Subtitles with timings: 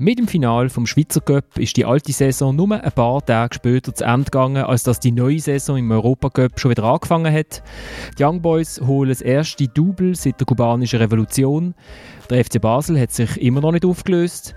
[0.00, 3.92] Mit dem Finale vom Schweizer Cup ist die alte Saison nur ein paar Tage später
[3.92, 7.64] zu Ende gegangen, als dass die neue Saison im Europacup schon wieder angefangen hat.
[8.16, 11.74] Die Young Boys holen das erste Double seit der kubanischen Revolution.
[12.30, 14.54] Der FC Basel hat sich immer noch nicht aufgelöst.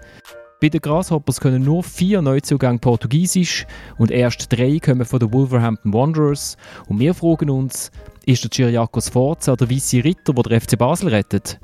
[0.61, 3.65] Bei den Grasshoppers können nur vier Neuzugänge Portugiesisch
[3.97, 6.55] und erst drei kommen von den Wolverhampton Wanderers.
[6.87, 7.89] Und wir fragen uns,
[8.27, 11.59] ist der Chiriakos Forza der weiße Ritter, der der FC Basel rettet?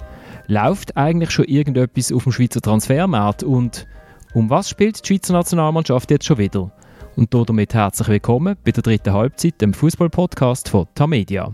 [0.49, 3.43] Läuft eigentlich schon irgendetwas auf dem Schweizer Transfermarkt?
[3.43, 3.85] Und
[4.33, 6.71] um was spielt die Schweizer Nationalmannschaft jetzt schon wieder?
[7.17, 11.53] Und damit herzlich willkommen bei der dritten Halbzeit, dem Fußball-Podcast von Tamedia.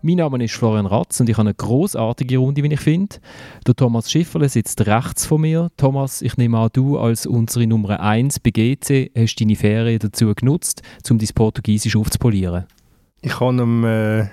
[0.00, 3.16] Mein Name ist Florian Ratz und ich habe eine großartige Runde, wie ich finde.
[3.66, 5.68] Der Thomas Schifferle sitzt rechts von mir.
[5.76, 10.34] Thomas, ich nehme an, du als unsere Nummer 1 bei GC hast deine Ferien dazu
[10.34, 10.80] genutzt,
[11.10, 12.64] um dein Portugiesisch aufzupolieren.
[13.20, 14.28] Ich habe am, äh,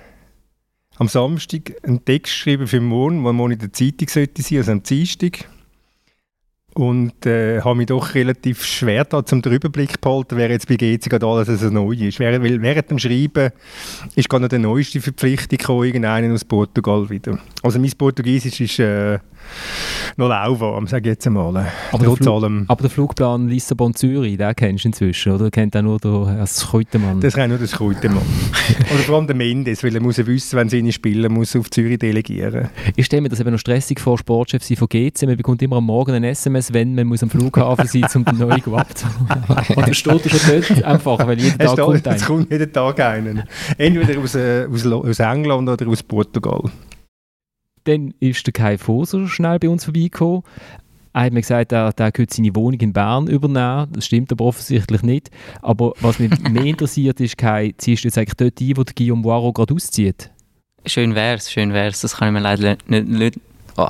[0.98, 4.72] am Samstag einen Text geschrieben für morgen, der morgen in der Zeitung sollte sein, also
[4.72, 5.48] am Dienstag
[6.78, 11.10] und äh, habe mich doch relativ schwer da zum Überblick behalten, wer jetzt bei GC
[11.10, 12.20] gerade alles so neu ist.
[12.20, 13.50] Weil während dem Schreiben
[14.14, 17.38] ist gerade die neueste Verpflichtung gekommen, irgendeinen aus Portugal wieder.
[17.64, 19.18] Also mein Portugiesisch ist äh,
[20.16, 21.66] noch lauwarm, sage ich jetzt einmal.
[21.92, 25.50] Aber, der, Flug, aber der Flugplan Lissabon-Zürich, den kennst du inzwischen, oder?
[25.50, 27.20] Kennt auch nur der Kreutemann?
[27.20, 28.22] Das kennt nur der Kreutemann.
[28.92, 31.98] oder vor allem der Mendes, weil er muss wissen, wenn seine Spieler muss auf Zürich
[31.98, 35.22] delegieren Ich stelle mir das eben noch stressig vor, Sportchef sein von GC.
[35.22, 38.24] Man bekommt immer am Morgen ein SMS, wenn man muss am Flughafen sein muss, um
[38.24, 39.44] den neuen abzuholen.
[39.76, 43.44] Oder steht er schon dort einfach, weil jeden Tag kommt Es kommt jeden Tag einen.
[43.76, 46.62] Entweder aus, äh, aus, aus England oder aus Portugal.
[47.88, 50.42] Dann ist der Kai Foser schnell bei uns vorbeigekommen.
[51.14, 53.90] Er hat mir gesagt, er, er könnte seine Wohnung in Bern übernehmen.
[53.92, 55.30] Das stimmt aber offensichtlich nicht.
[55.62, 58.94] Aber was mich mehr interessiert ist, Kai, ziehst du jetzt eigentlich dort ein, wo der
[58.94, 60.30] Guillaume Boiro gerade auszieht?
[60.84, 62.02] Schön wär's, schön wär's.
[62.02, 63.40] Das kann ich mir leider nicht, nicht
[63.78, 63.88] oh,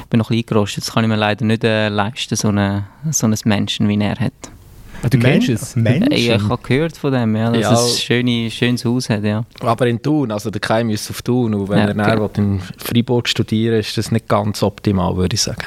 [0.00, 0.82] ich bin noch ein eingerostet.
[0.82, 4.18] Das kann ich mir leider nicht äh, leisten, so, eine, so einen Menschen, wie er
[4.18, 4.32] hat.
[5.02, 5.76] Ah, du kennst es?
[5.76, 6.12] Menschen?
[6.12, 7.72] Ich, ich habe gehört von dem, ja, dass ja.
[7.72, 9.24] es ein schöne, schönes Haus hat.
[9.24, 9.44] Ja.
[9.60, 12.40] Aber in Thun, also der Keim ist auf Thun und wenn ja, er okay.
[12.40, 15.66] in Freiburg studieren ist das nicht ganz optimal, würde ich sagen.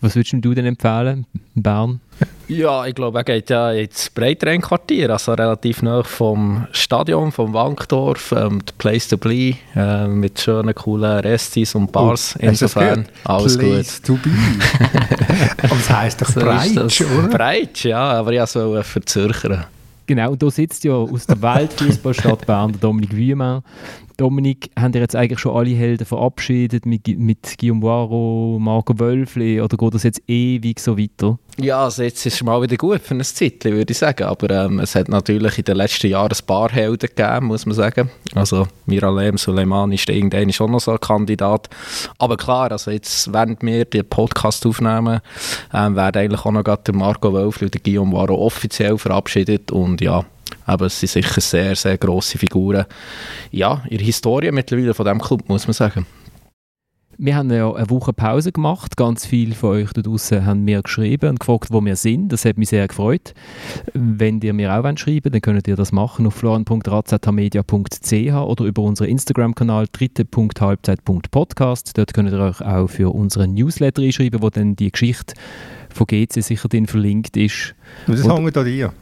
[0.00, 2.00] Was würdest du denn empfehlen, in Bern?
[2.46, 8.32] Ja, ich glaube, er geht ja ins Breitrenn-Quartier, also relativ nah vom Stadion, vom Wankdorf,
[8.32, 12.34] ähm, the place to be, äh, mit schönen, coolen Restis und Bars.
[12.38, 14.06] Oh, Insofern, alles place gut.
[14.06, 14.30] to be.
[15.62, 17.28] aber das heisst doch Breitsch, oder?
[17.28, 19.66] Breitsch, ja, aber ich so für Zürcher.
[20.06, 23.62] Genau, und da sitzt ja aus der Weltfußballstadt Bern der Dominik Wiemann.
[24.16, 29.60] Dominik, haben ihr jetzt eigentlich schon alle Helden verabschiedet mit, mit Guillaume Boiro, Marco Wölfli
[29.60, 31.38] oder geht das jetzt ewig so weiter?
[31.56, 34.24] Ja, also jetzt ist es mal wieder gut für ein Zeitchen, würde ich sagen.
[34.24, 37.74] Aber ähm, es hat natürlich in den letzten Jahren ein paar Helden gegeben, muss man
[37.74, 38.10] sagen.
[38.34, 41.68] Also Miralem Suleimani ist irgendwann schon noch so ein Kandidat.
[42.18, 45.20] Aber klar, also jetzt, während wir den Podcast aufnehmen,
[45.72, 49.70] ähm, werden eigentlich auch noch der Marco Wölfli und Guillaume Boiro offiziell verabschiedet.
[49.70, 50.24] Und ja,
[50.64, 52.86] aber es sind sicher sehr, sehr grosse Figuren.
[53.50, 56.06] Ja, in der Historie mittlerweile von diesem Club, muss man sagen.
[57.16, 58.96] Wir haben ja eine Woche Pause gemacht.
[58.96, 62.32] Ganz viele von euch da draußen haben mir geschrieben und gefragt, wo wir sind.
[62.32, 63.34] Das hat mich sehr gefreut.
[63.92, 68.82] Wenn ihr mir auch schreiben wollt, dann könnt ihr das machen auf florian.razatamedia.ch oder über
[68.82, 71.96] unseren Instagram-Kanal dritte.halbzeit.podcast.
[71.96, 75.34] Dort könnt ihr euch auch für unseren Newsletter einschreiben, wo dann die Geschichte
[75.90, 77.76] von GC sicher drin verlinkt ist.
[78.08, 78.92] Das hängt an dir.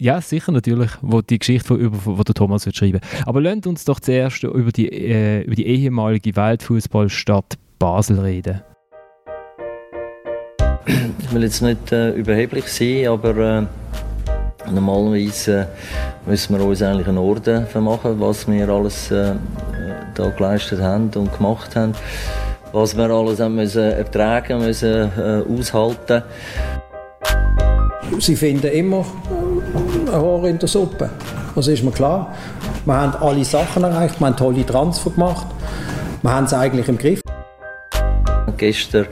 [0.00, 3.00] Ja, sicher natürlich, wo die Geschichte von, über, wo der Thomas wird schreiben.
[3.24, 8.62] Aber lasst uns doch zuerst über die, äh, über die ehemalige Weltfußballstadt Basel reden.
[11.18, 17.08] Ich will jetzt nicht äh, überheblich sein, aber äh, normalerweise äh, müssen wir uns eigentlich
[17.08, 19.34] einen Orden vermachen, was wir alles äh,
[20.14, 21.92] da geleistet haben und gemacht haben,
[22.72, 26.22] was wir alles haben müssen ertragen müssen, äh, aushalten.
[28.18, 29.04] Sie finden immer
[30.08, 31.10] Rohr in der Suppe.
[31.54, 32.34] Das ist mir klar.
[32.84, 35.46] Wir haben alle Sachen erreicht, wir haben tolle Transfer gemacht.
[36.22, 37.20] Wir haben es eigentlich im Griff.
[38.56, 39.06] Gestern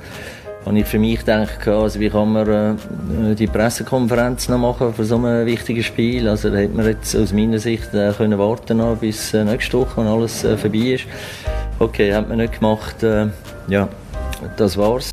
[0.65, 5.05] habe ich für mich gedacht, also wie kann man äh, die Pressekonferenz noch machen für
[5.05, 6.29] so ein wichtiges Spiel.
[6.29, 9.79] Also da hätte man jetzt aus meiner Sicht äh, können warten noch, bis äh, nächste
[9.79, 11.05] Woche, wenn alles vorbei ist.
[11.79, 12.97] Okay, hat man nicht gemacht.
[13.69, 13.89] Ja,
[14.57, 15.11] das war's.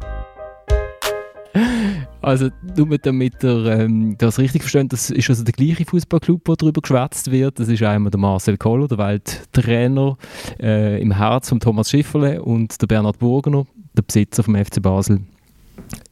[2.21, 6.55] Also, nur damit ihr ähm, das richtig versteht, das ist also der gleiche Fußballclub, wo
[6.55, 7.59] darüber geschwätzt wird.
[7.59, 10.17] Das ist einmal der Marcel Koller, der Welttrainer
[10.59, 13.65] äh, im Herz von Thomas Schifferle und der Bernhard Burgener,
[13.97, 15.21] der Besitzer vom FC Basel.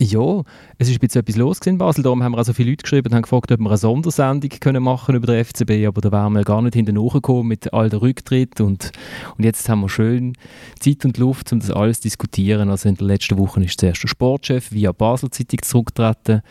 [0.01, 0.43] Ja,
[0.77, 2.03] es ist bisschen etwas los in Basel.
[2.03, 4.81] Darum haben wir also viele Leute geschrieben und haben gefragt, ob wir eine Sondersendung können
[4.81, 7.99] machen über den FCB, aber da wären wir gar nicht hinten gekommen mit all den
[7.99, 8.91] Rücktritt und,
[9.37, 10.33] und jetzt haben wir schön
[10.79, 12.69] Zeit und Luft, um das alles zu diskutieren.
[12.69, 16.41] Also in der letzten Woche ist zuerst der Sportchef via Basel Zeitung zurückgetreten,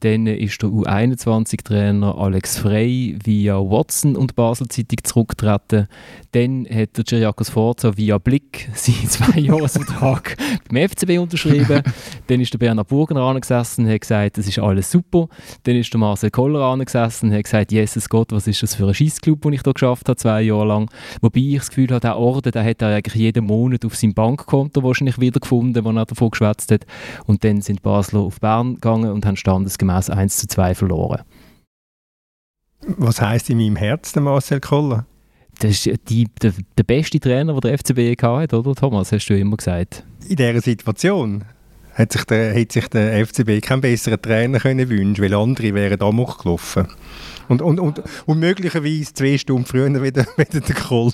[0.00, 5.88] dann ist der U21-Trainer Alex Frey via Watson und Basel Zeitung zurückgetreten.
[6.32, 10.36] Dann hat der Geriakos Forza via Blick seinen Zweijahresvertrag
[10.70, 11.82] beim FCB unterschrieben.
[12.28, 15.28] Dann ist der Bernhard Burgener angesessen und hat gesagt, das ist alles super.
[15.64, 18.88] Dann ist der Marcel Koller angesessen und hat gesagt, Jesus Gott, was ist das für
[18.88, 20.90] ein Schießclub, den ich hier geschafft habe, zwei Jahre lang.
[21.20, 24.14] Wobei ich das Gefühl habe, der Orden, den hat er eigentlich jeden Monat auf seinem
[24.14, 26.86] Bankkonto wahrscheinlich wiedergefunden, wo er davon geschwätzt hat.
[27.26, 31.22] Und dann sind Basler auf Bern gegangen und haben standesgemäß gemäß 1 zu 2 verloren.
[32.82, 35.06] Was heißt in meinem Herz der Marcel Koller?
[35.58, 39.38] Das ist die, der, der beste Trainer, den der FCB hat, oder Thomas, hast du
[39.38, 40.04] immer gesagt.
[40.26, 41.44] In dieser Situation
[41.92, 46.00] hat sich der, hat sich der FCB keinen besseren Trainer können wünschen weil andere wären
[46.00, 46.88] Amok gelaufen.
[47.48, 51.12] Und, und, und, und möglicherweise zwei Stunden früher wieder, wieder der Koller.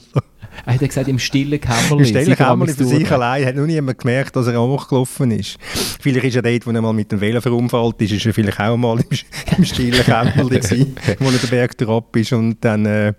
[0.65, 1.99] Er hat gesagt, im stillen Kämmerlein.
[1.99, 3.47] Im stillen Kämmerlein für sich allein.
[3.47, 5.59] Hat noch niemand gemerkt, dass er auch gelaufen ist.
[6.01, 8.61] Vielleicht ist er dort, wo er mal mit dem Velo verunfallt ist, ist er vielleicht
[8.61, 9.19] auch mal im,
[9.59, 13.13] im stillen Kämmerlein gewesen, wo er den Berg drauf ist und dann äh,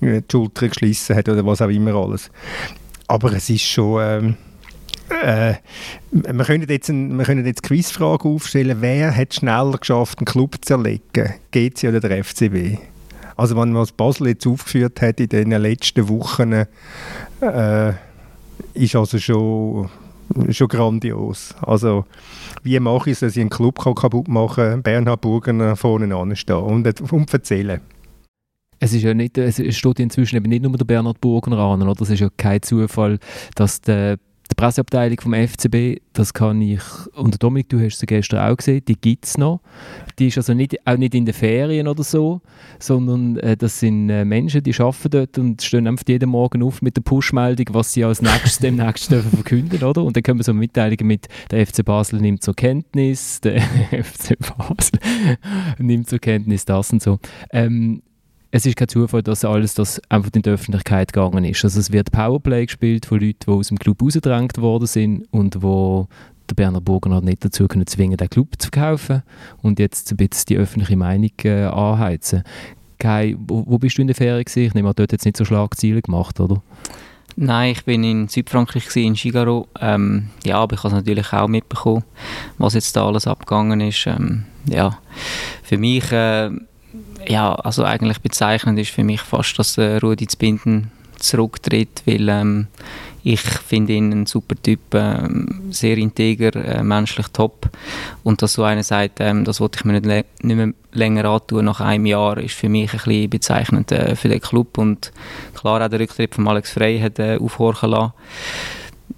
[0.00, 2.30] die Schulter geschlissen hat oder was auch immer alles.
[3.08, 4.02] Aber es ist schon...
[4.02, 4.36] Ähm,
[5.22, 5.54] äh,
[6.10, 8.78] wir können jetzt, ein, wir können jetzt Quizfrage aufstellen.
[8.80, 11.34] Wer hat schneller geschafft, einen Club zu erlegen?
[11.50, 12.78] GC oder der FCB?
[13.42, 17.92] Also wenn man Basel jetzt aufgeführt hat in den letzten Wochen, äh,
[18.72, 19.90] ist also schon,
[20.50, 21.52] schon grandios.
[21.60, 22.04] Also
[22.62, 26.54] wie mache ich es, dass ich einen Club kaputt machen kann, Bernhard Burgener vorne anstehen
[26.54, 27.80] und, und erzählen.
[28.78, 32.00] Es ist ja nicht, es steht inzwischen eben nicht nur der Bernhard Burgener an, oder?
[32.00, 33.18] Es ist ja kein Zufall,
[33.56, 34.18] dass der
[34.50, 36.82] die Presseabteilung vom FCB, das kann ich,
[37.14, 39.60] und Dominik, du hast sie gestern auch gesehen, die gibt es noch.
[40.18, 42.40] Die ist also nicht, auch nicht in den Ferien oder so,
[42.78, 46.82] sondern äh, das sind äh, Menschen, die arbeiten dort und stehen einfach jeden Morgen auf
[46.82, 50.02] mit der Push-Meldung, was sie als nächstes demnächst verkünden, oder?
[50.04, 53.60] Und dann können wir so Mitteilungen mit, der FC Basel nimmt zur Kenntnis, der
[53.90, 54.98] FC Basel
[55.78, 57.18] nimmt zur Kenntnis das und so.
[57.52, 58.02] Ähm,
[58.54, 61.64] es ist kein Zufall, dass alles das einfach in die Öffentlichkeit gegangen ist.
[61.64, 65.62] Also es wird Powerplay gespielt von Leuten, die aus dem Club rausgedrängt worden sind und
[65.62, 66.06] wo
[66.50, 69.22] der Berner Burgenland nicht dazu können zwingen, den Club zu verkaufen
[69.62, 72.44] und jetzt ein bisschen die öffentliche Meinung äh, anheizen.
[72.98, 74.66] Kai, wo, wo, bist du in der Ferien gewesen?
[74.66, 76.62] Ich nehme an, dort jetzt nicht so Schlagziele gemacht, oder?
[77.36, 79.66] Nein, ich bin in Südfrankreich gewesen, in Chigaro.
[79.80, 82.04] Ähm, ja, aber ich habe natürlich auch mitbekommen,
[82.58, 84.06] was jetzt da alles abgegangen ist.
[84.06, 84.98] Ähm, ja,
[85.62, 86.50] für mich äh,
[87.26, 92.66] ja, also eigentlich bezeichnend ist für mich fast, dass äh, Rudi Zbinden zurücktritt, weil ähm,
[93.24, 95.28] ich finde ihn ein super Typ, äh,
[95.70, 97.70] sehr integer, äh, menschlich top.
[98.24, 101.66] Und dass so einer sagt, ähm, das wollte ich mir nicht, nicht mehr länger antun
[101.66, 104.76] nach einem Jahr, ist für mich ein bisschen bezeichnend äh, für den Club.
[104.76, 105.12] Und
[105.54, 108.12] klar auch der Rücktritt von Alex Frey hat äh, aufhorchen lassen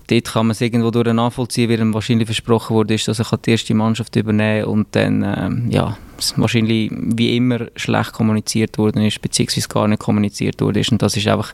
[0.07, 3.39] dort kann man es irgendwo durch nachvollziehen, wie ihm wahrscheinlich versprochen wurde, ist, dass er
[3.39, 4.71] die erste Mannschaft übernehmen kann.
[4.71, 5.97] Und dann, ähm, ja,
[6.37, 10.93] wahrscheinlich wie immer schlecht kommuniziert worden ist, beziehungsweise gar nicht kommuniziert worden ist.
[10.93, 11.53] Und das ist einfach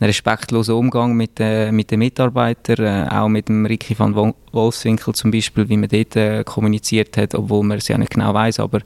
[0.00, 5.14] ein respektloser Umgang mit, äh, mit den Mitarbeitern, äh, auch mit dem Ricky van Wolfswinkel
[5.14, 8.60] zum Beispiel, wie man dort äh, kommuniziert hat, obwohl man es ja nicht genau weiß,
[8.60, 8.80] aber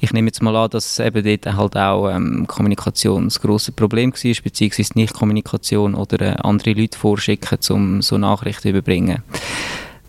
[0.00, 4.12] ich nehme jetzt mal an, dass eben dort halt auch ähm, Kommunikation ein grosses Problem
[4.12, 9.22] war, beziehungsweise Nicht-Kommunikation oder äh, andere Leute vorschicken, um so Nachrichten zu überbringen.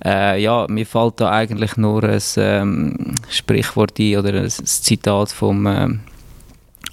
[0.03, 5.65] Äh, ja, mir fällt da eigentlich nur ein ähm, Sprichwort ein oder ein Zitat von
[5.65, 5.99] ähm,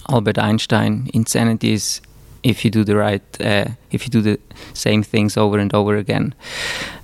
[0.04, 1.08] Albert Einstein.
[1.12, 2.02] Insanity is
[2.44, 4.38] if you do the right, uh, if you do the
[4.72, 6.34] same things over and over again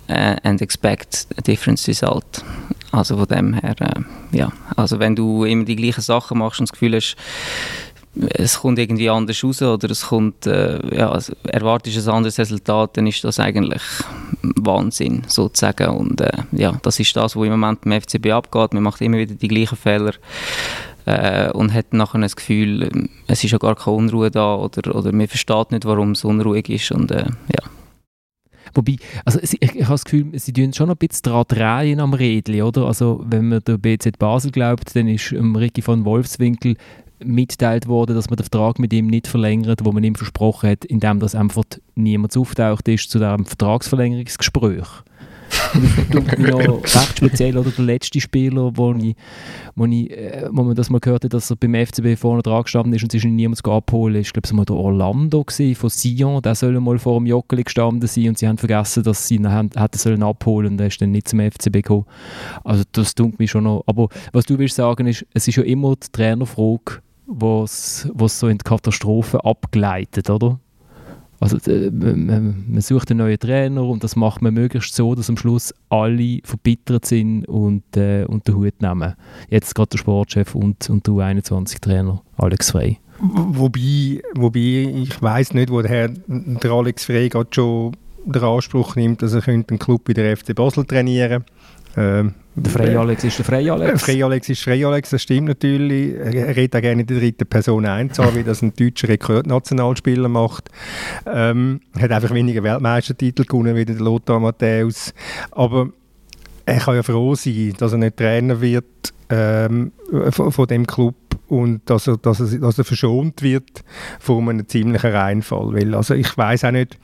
[0.09, 2.45] uh, and expect a different result.
[2.93, 6.69] Also von dem her, äh, ja, also wenn du immer die gleichen Sachen machst und
[6.69, 7.17] das Gefühl hast,
[8.15, 12.97] es kommt irgendwie anders raus oder es kommt, äh, ja, also erwartest ein anderes Resultat,
[12.97, 13.83] dann ist das eigentlich
[14.43, 18.83] Wahnsinn sozusagen und äh, ja, das ist das, was im Moment beim FCB abgeht, man
[18.83, 20.13] macht immer wieder die gleichen Fehler
[21.07, 25.13] äh, und hat nachher das Gefühl, es ist ja gar keine Unruhe da oder, oder
[25.13, 27.71] man versteht nicht, warum es unruhig ist und äh, ja.
[28.75, 32.15] Wobei, also ich, ich, habe das Gefühl, sie tun schon ein bisschen daran drehen am
[32.15, 32.87] Rädchen, oder?
[32.87, 36.77] Also wenn man der BZ Basel glaubt, dann ist ähm, Ricky von Wolfswinkel
[37.25, 40.85] mitteilt worden, dass man den Vertrag mit ihm nicht verlängert, wo man ihm versprochen hat,
[40.85, 41.65] indem das einfach
[41.95, 44.87] niemand auftaucht ist zu diesem Vertragsverlängerungsgespräch.
[46.11, 49.17] das noch recht speziell, oder der letzte Spieler, wo, ich,
[49.75, 52.63] wo, ich, äh, wo man das mal gehört hat, dass er beim FCB vorne dran
[52.63, 56.43] gestanden ist und sich niemand abholen ist, glaube ich, mal der Orlando gewesen, von Sion,
[56.43, 59.51] der soll mal vor dem Jockeli gestanden sein und sie haben vergessen, dass sie ihn
[59.51, 62.07] hätten sollen abholen und er ist dann nicht zum FCB gekommen.
[62.65, 65.63] Also das tut mich schon noch, aber was du willst sagen ist, es ist ja
[65.63, 67.03] immer die Trainerfrage,
[67.41, 70.59] was so in die Katastrophe abgleitet, oder?
[71.43, 75.37] Also äh, man, sucht einen neuen Trainer und das macht man möglichst so, dass am
[75.37, 79.15] Schluss alle verbittert sind und, äh, und den Hut nehmen.
[79.51, 82.99] Jetzt gerade der Sportchef und, und der U21-Trainer Alex Frey.
[83.19, 89.23] Wobei, wobei ich weiß nicht, wo der, der Alex Frey gerade schon den Anspruch nimmt,
[89.23, 91.53] dass er einen Club bei der FC Basel trainieren könnte
[91.97, 94.03] ähm, der Frey Alex ist der Frey Alex.
[94.05, 96.15] Frey Alex ist Frey Alex, das stimmt natürlich.
[96.15, 100.69] Er redet auch gerne in der dritten Person einzahlen, wie das ein deutscher Rekordnationalspieler macht.
[101.27, 105.15] Ähm, hat einfach weniger Weltmeistertitel gewonnen wie der Lothar Matthäus.
[105.51, 105.89] Aber
[106.67, 108.85] er kann ja froh sein, dass er nicht Trainer wird
[109.31, 109.93] ähm,
[110.31, 111.17] von, von, dem Club
[111.49, 113.83] und dass er, dass, er, dass er verschont wird
[114.21, 115.73] von einem ziemlichen Reinfall.
[115.73, 116.99] Weil, also ich weiß auch nicht,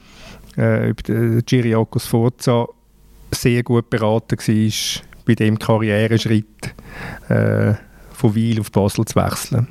[0.58, 2.66] äh, ob der Giriakos Forza
[3.30, 6.74] sehr gut beraten war, bei dem Karriereschritt
[7.28, 7.74] äh,
[8.12, 9.68] von Wiel auf Basel zu wechseln.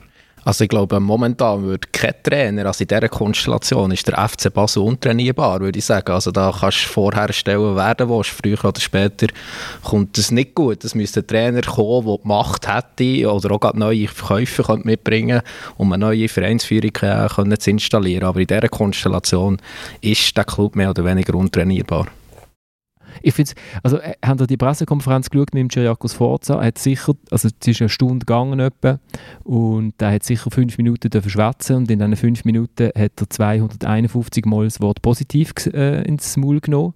[0.47, 4.81] Also ich glaube, momentan würde kein Trainer, also in dieser Konstellation ist der FC Basel
[4.81, 6.09] untrainierbar, würde ich sagen.
[6.09, 8.29] Also da kannst du vorher stellen, wer du willst.
[8.29, 9.27] Früher oder später
[9.83, 10.85] kommt das nicht gut.
[10.85, 15.41] Es müsste ein Trainer kommen, der die Macht hätte oder auch neue Verkäufe mitbringen
[15.75, 18.23] um eine neue Vereinsführung äh, zu installieren.
[18.23, 19.57] Aber in dieser Konstellation
[19.99, 22.07] ist der Club mehr oder weniger untrainierbar.
[23.21, 23.51] Ich finde
[23.83, 27.47] also äh, haben ihr die Pressekonferenz geschaut mit dem Chiriakos Forza, er hat sicher, also
[27.47, 28.99] es ist eine Stunde gegangen etwa,
[29.43, 34.45] und er hat sicher fünf Minuten schwätzen und in diesen fünf Minuten hat er 251
[34.45, 36.93] Mal das Wort positiv äh, ins Maul genommen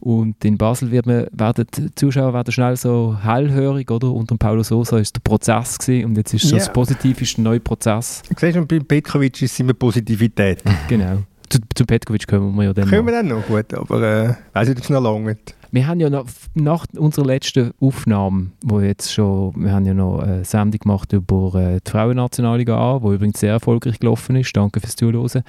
[0.00, 4.12] und in Basel wird man, werden die Zuschauer werden schnell so hellhörig, oder?
[4.12, 6.64] Unter Paulo Sosa ist der Prozess gewesen, und jetzt ist so yeah.
[6.64, 8.22] das Positiv ist der neue Prozess.
[8.36, 10.62] Siehst du, bei Petkovic ist es immer Positivität.
[10.88, 11.22] genau.
[11.48, 14.68] Zu, zu Petkovic kommen wir ja dann Können wir dann noch, gut, aber äh, weiß
[14.68, 15.36] nicht, ob es noch lange
[15.76, 20.20] wir haben ja noch, nach unserer letzten Aufnahme, wo jetzt schon, wir haben ja noch
[20.20, 24.80] eine Sendung gemacht über äh, die Frauennationalliga A, die übrigens sehr erfolgreich gelaufen ist, danke
[24.80, 25.42] fürs Zuhören,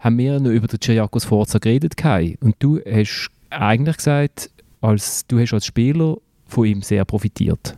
[0.00, 2.38] haben wir noch über den Chiriakos Forza geredet, Kai.
[2.40, 7.76] Und du hast eigentlich gesagt, als, du hast als Spieler von ihm sehr profitiert.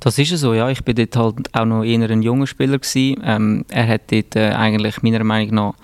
[0.00, 0.68] Das ist so, ja.
[0.68, 2.78] Ich bin dort halt auch noch eher ein junger Spieler.
[2.94, 5.74] Ähm, er hat dort äh, eigentlich meiner Meinung nach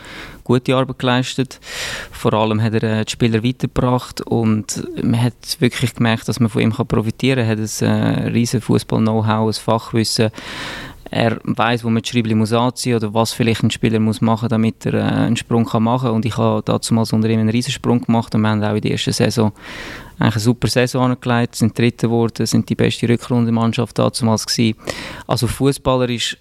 [0.45, 1.61] gute Arbeit geleistet.
[2.11, 6.51] Vor allem hat er äh, die Spieler weitergebracht und man hat wirklich gemerkt, dass man
[6.51, 7.59] von ihm kann profitieren kann.
[7.59, 10.31] Er hat ein äh, riesen Fußball-Know-how, ein Fachwissen.
[11.11, 14.49] Er weiß, wo man die Schreibli muss anziehen oder was vielleicht ein Spieler muss machen,
[14.49, 16.11] damit er äh, einen Sprung kann machen.
[16.11, 18.75] Und ich habe dazu mal unter ihm einen riesen Sprung gemacht und wir haben auch
[18.75, 19.53] in der ersten Saison
[20.19, 24.79] eigentlich eine super Saison angelegt, sind Dritte geworden, sind die beste Rückrundenmannschaft damals gewesen.
[25.27, 26.37] Also fußballerisch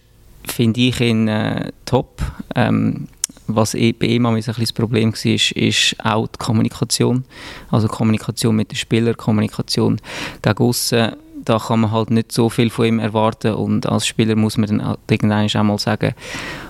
[0.46, 2.22] finde ich ihn äh, top.
[2.56, 3.08] Ähm,
[3.48, 7.26] was eh, bei ihm ein bisschen das Problem war, ist, ist auch die Kommunikation.
[7.70, 10.00] Also Kommunikation mit den Spielern, Kommunikation
[10.42, 11.14] gegen aussen.
[11.44, 14.68] Da kann man halt nicht so viel von ihm erwarten und als Spieler muss man
[14.68, 16.14] dann irgendwann auch mal sagen,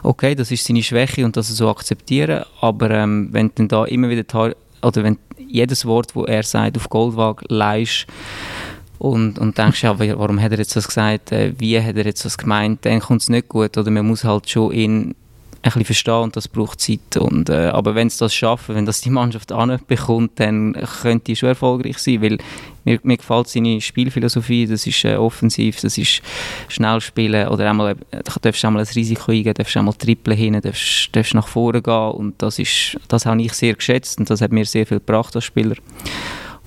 [0.04, 4.10] okay, das ist seine Schwäche und das so akzeptieren, aber ähm, wenn dann da immer
[4.10, 8.08] wieder, oder wenn jedes Wort, das er sagt, auf Goldwaage leist
[8.98, 12.24] und, und denkst, ja, warum hat er jetzt das gesagt, äh, wie hat er jetzt
[12.24, 13.92] das gemeint, dann kommt es nicht gut oder?
[13.92, 15.16] Man muss halt schon ihn
[15.62, 17.18] bisschen verstehen und das braucht Zeit.
[17.18, 21.36] Und, äh, aber wenn sie das schaffen, wenn das die Mannschaft anbekommt, dann könnte die
[21.36, 22.38] schon erfolgreich sein, weil
[22.84, 26.22] mir, mir gefällt seine Spielphilosophie, das ist äh, offensiv, das ist
[26.68, 30.60] schnell spielen oder einmal, äh, du darfst einmal ein Risiko eingehen, darfst einmal trippeln hin,
[30.62, 34.42] darfst, darfst nach vorne gehen und das ist, das habe ich sehr geschätzt und das
[34.42, 35.76] hat mir sehr viel gebracht als Spieler.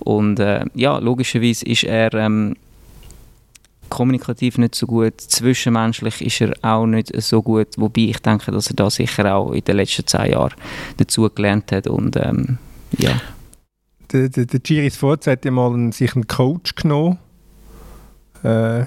[0.00, 2.56] Und äh, ja, logischerweise ist er ähm,
[3.94, 8.66] kommunikativ nicht so gut, zwischenmenschlich ist er auch nicht so gut, wobei ich denke, dass
[8.66, 10.54] er da sicher auch in den letzten zehn Jahren
[10.96, 12.58] dazu gelernt hat und ähm,
[12.98, 13.20] ja.
[14.12, 17.18] Der, Giris Forza hat ja mal sich einen Coach genommen,
[18.42, 18.84] äh,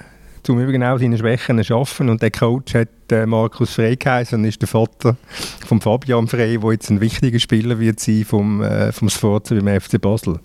[0.50, 4.62] um genau seine Schwächen schaffen und der Coach hat äh, Markus Frey geheißen und ist
[4.62, 5.16] der Vater
[5.66, 9.80] von Fabian Frey, der jetzt ein wichtiger Spieler wird sein vom, äh, vom Sforza beim
[9.80, 10.40] FC Basel.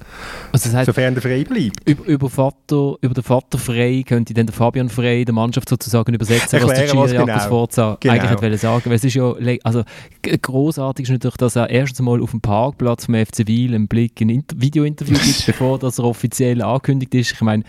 [0.52, 1.88] Also das heißt, Sofern der Frey bleibt.
[1.88, 6.14] Über, über, Vater, über den Vater Frey könnte dann der Fabian Frey der Mannschaft sozusagen
[6.14, 7.40] übersetzen, Erklären, was der Giri genau.
[7.40, 8.14] Sforza genau.
[8.14, 8.84] eigentlich wollte sagen.
[8.86, 9.82] Weil es ist ja, also
[10.22, 14.20] großartig ist natürlich, dass er erstens mal auf dem Parkplatz vom FC Wiel einen Blick
[14.20, 17.32] in ein Videointerview gibt, bevor das er offiziell angekündigt ist.
[17.32, 17.64] Ich meine,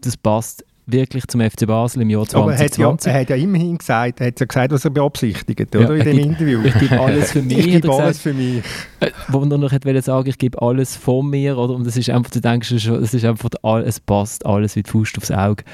[0.00, 2.34] das passt wirklich zum FC Basel im Jahr 2020.
[2.42, 4.90] Aber er hat ja, er hat ja immerhin gesagt, er hat ja gesagt, was er
[4.90, 6.60] beabsichtigt, oder, ja, in dem Interview.
[6.68, 7.58] Ich gebe alles für mich.
[7.58, 8.62] Ich gebe alles für mich.
[9.00, 11.74] Äh, wo er noch wollte sagen, ich gebe alles von mir, oder?
[11.74, 13.50] Und das ist einfach, du denkst schon, es ist einfach,
[13.84, 15.64] es passt alles wie die Faust aufs Auge.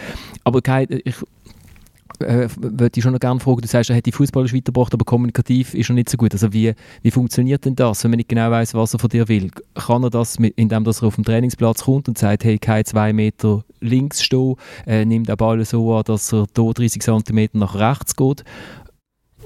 [0.44, 1.16] Aber Kai, ich
[2.20, 5.04] äh, würde ich schon noch gerne fragen, du sagst, er hat die Fußballer weitergebracht, aber
[5.04, 6.32] kommunikativ ist er nicht so gut.
[6.32, 9.28] Also wie, wie funktioniert denn das, wenn man nicht genau weiß, was er von dir
[9.28, 9.50] will?
[9.74, 13.12] Kann er das, mit, indem er auf dem Trainingsplatz kommt und sagt, hey, kein zwei
[13.12, 14.56] Meter links stehen,
[14.86, 18.44] äh, nimmt den Ball so an, dass er hier 30 cm nach rechts geht?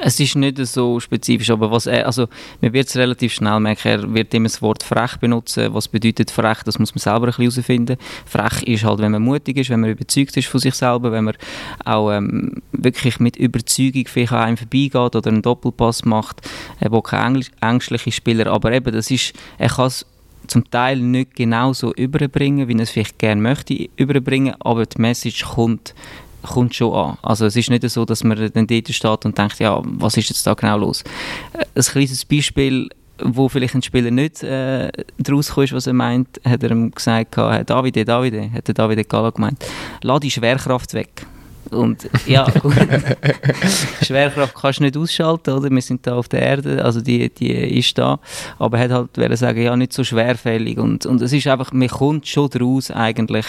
[0.01, 2.29] Es ist nicht so spezifisch, aber was er, also
[2.61, 5.75] man wird es relativ schnell merken, er wird immer das Wort frech benutzen.
[5.75, 6.59] Was bedeutet frech?
[6.65, 7.97] Das muss man selber ein bisschen herausfinden.
[8.25, 11.25] Frech ist halt, wenn man mutig ist, wenn man überzeugt ist von sich selber, wenn
[11.25, 11.35] man
[11.85, 16.49] auch ähm, wirklich mit Überzeugung vielleicht an einem vorbeigeht oder einen Doppelpass macht,
[16.81, 20.07] äh, wo kein ängstlicher Spieler, aber eben, das ist, er kann es
[20.47, 25.01] zum Teil nicht genau so überbringen, wie er es vielleicht gerne möchte überbringen, aber die
[25.01, 25.95] Message kommt
[26.43, 27.19] kommt schon an.
[27.23, 30.29] Also es ist nicht so, dass man dann dort steht und denkt, ja, was ist
[30.29, 31.03] jetzt da genau los?
[31.53, 32.89] Äh, ein kleines Beispiel,
[33.23, 37.37] wo vielleicht ein Spieler nicht äh, daraus kommt, was er meint, hat er ihm gesagt,
[37.37, 39.65] Davide, Davide, hat der Davide Gala gemeint,
[40.03, 41.27] lass die Schwerkraft weg.
[41.71, 42.75] Und ja, gut.
[44.03, 45.71] Schwerkraft kannst du nicht ausschalten, oder?
[45.71, 48.19] Wir sind da auf der Erde, also die, die ist da.
[48.59, 50.79] Aber er hat halt sagen, ja, nicht so schwerfällig.
[50.79, 53.47] Und, und es ist einfach, man kommt schon daraus eigentlich,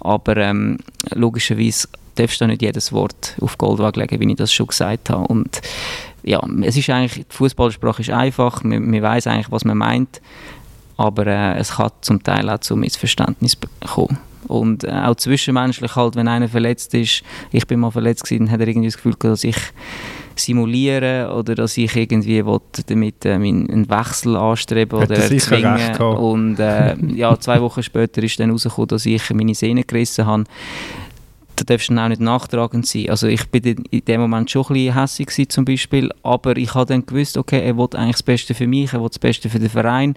[0.00, 0.78] aber ähm,
[1.14, 5.26] logischerweise darfst du nicht jedes Wort auf Goldwaage legen, wie ich das schon gesagt habe.
[5.26, 5.60] Und
[6.22, 10.20] ja, es ist eigentlich, die Fußballsprache ist einfach, man, man weiß eigentlich, was man meint,
[10.96, 14.18] aber äh, es kann zum Teil auch zu Missverständnissen kommen.
[14.46, 17.22] Und äh, auch zwischenmenschlich halt, wenn einer verletzt ist,
[17.52, 19.56] ich bin mal verletzt gewesen, dann hat er irgendwie das Gefühl, dass ich
[20.36, 22.42] simuliere oder dass ich irgendwie
[22.86, 28.46] damit äh, einen Wechsel anstreben oder erzwingen und äh, ja, zwei Wochen später ist dann
[28.46, 30.44] herausgekommen, dass ich meine Sehne gerissen habe
[31.58, 33.10] da darfst du auch nicht nachtragend sein.
[33.10, 36.86] Also ich bin in dem Moment schon ein bisschen hässlich zum Beispiel, aber ich habe
[36.86, 39.58] dann gewusst, okay, er will eigentlich das Beste für mich, er will das Beste für
[39.58, 40.14] den Verein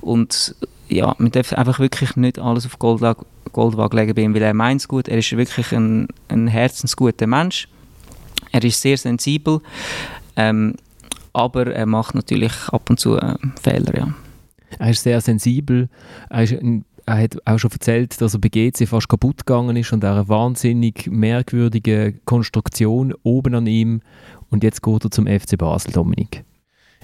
[0.00, 0.54] und
[0.88, 4.82] ja, man darf einfach wirklich nicht alles auf Goldwaage legen bei ihm, weil er meint
[4.82, 7.68] es gut, er ist wirklich ein, ein herzensguter Mensch,
[8.52, 9.60] er ist sehr sensibel,
[10.36, 10.74] ähm,
[11.32, 14.14] aber er macht natürlich ab und zu äh, Fehler, ja.
[14.78, 15.88] Er ist sehr sensibel,
[16.30, 19.76] er ist ein er hat auch schon erzählt, dass er bei GC fast kaputt gegangen
[19.76, 24.00] ist und eine wahnsinnig merkwürdige Konstruktion oben an ihm.
[24.50, 26.44] Und jetzt geht er zum FC Basel, Dominik.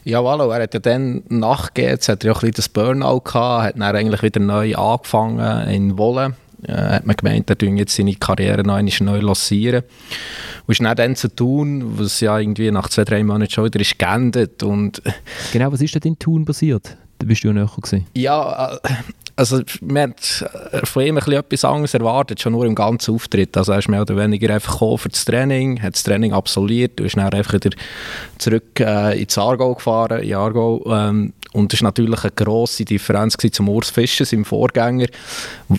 [0.05, 3.21] Ja, hallo, er hat ja dann nach GC hat er ja ein bisschen das Burnout
[3.21, 6.35] gehabt, hat dann eigentlich wieder neu angefangen in Wolle.
[6.63, 9.83] Äh, hat man gemeint, er tun jetzt seine Karriere noch neu lancieren.
[10.67, 13.81] Und ist dann, dann zu tun, was ja irgendwie nach zwei, drei Monaten schon wieder
[13.81, 14.63] ist geendet.
[14.63, 15.03] Und
[15.53, 16.97] genau, was ist denn in Thun passiert?
[17.19, 18.07] Da bist du ja näher gewesen.
[18.15, 18.79] Ja, äh,
[19.41, 23.57] also man hat äh, von ihm etwas anderes erwartet, schon nur im ganzen Auftritt.
[23.57, 27.07] Also er ist mehr oder weniger einfach für das Training, hat das Training absolviert und
[27.07, 27.71] ist dann einfach wieder
[28.37, 33.37] zurück äh, ins Aargau gefahren, in Aargau, ähm, und das war natürlich eine grosse Differenz
[33.51, 35.07] zum Urs Fischer, seinem Vorgänger,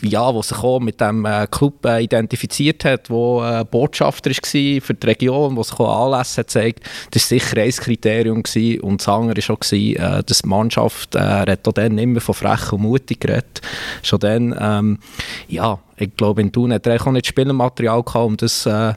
[0.02, 4.82] ja, der sich auch mit dem äh, Club äh, identifiziert hat, der äh, Botschafter war
[4.82, 6.84] für die Region, der sich auch Anlässe zeigt.
[7.12, 8.82] Das war sicher ein Kriterium gewesen.
[8.82, 12.74] und das andere war auch, dass die Mannschaft, äh, hat auch dann immer von frech
[12.74, 13.62] und mutig geredet.
[14.04, 15.00] Schon dann, ähm,
[15.48, 18.94] ja, ich glaube, in Thun hat er auch nicht Spielmaterial gehabt, um das, äh,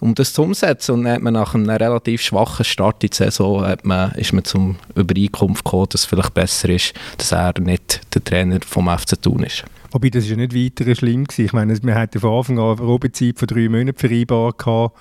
[0.00, 0.92] um das zu umsetzen.
[0.92, 4.32] Und dann hat man nach einem relativ schwachen Start in die Saison hat man, ist
[4.32, 8.88] man zum Übereinkunft gekommen, dass es vielleicht besser ist, dass er nicht der Trainer vom
[8.88, 9.64] FC Thun ist.
[9.90, 11.44] Wobei, das ja nicht weiter schlimm gewesen.
[11.44, 14.92] Ich meine, wir hatten von Anfang an eine Probezeit von drei Monaten vereinbart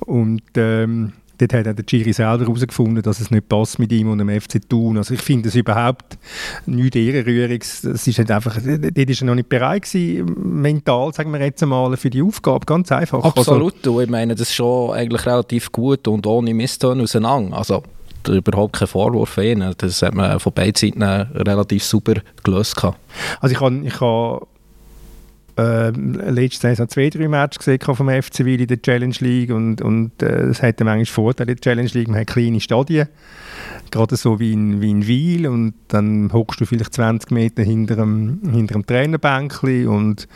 [0.00, 4.10] und ähm dort hat auch der Giri selber herausgefunden, dass es nicht passt mit ihm
[4.10, 4.96] und dem FC Thun.
[4.98, 6.18] Also ich finde es überhaupt
[6.66, 7.84] nichts Ehrenrühriges.
[7.84, 11.62] Es ist halt einfach, dort ist er noch nicht bereit gewesen, mental, sagen wir jetzt
[11.62, 12.66] einmal, für die Aufgabe.
[12.66, 13.22] Ganz einfach.
[13.22, 13.74] Also Absolut.
[13.78, 17.56] Also, ich meine, das ist schon eigentlich relativ gut und ohne Misston auseinander.
[17.56, 17.82] Also
[18.28, 19.74] überhaupt kein Vorwurf für ihn.
[19.78, 22.76] Das hat man von beiden Seiten relativ super gelöst.
[23.40, 24.46] Also ich habe ich habe
[25.56, 29.80] äh, letzte Saison zwei, drei Matches gesehen vom FC Wil in der Challenge League und,
[29.80, 33.08] und äh, es hat manchmal Vorteile in der Challenge League, man hat kleine Stadien,
[33.90, 37.98] gerade so wie in, wie in Wiel und dann hockst du vielleicht 20 Meter hinter
[37.98, 40.28] einem, hinter einem Trainerbänkchen und,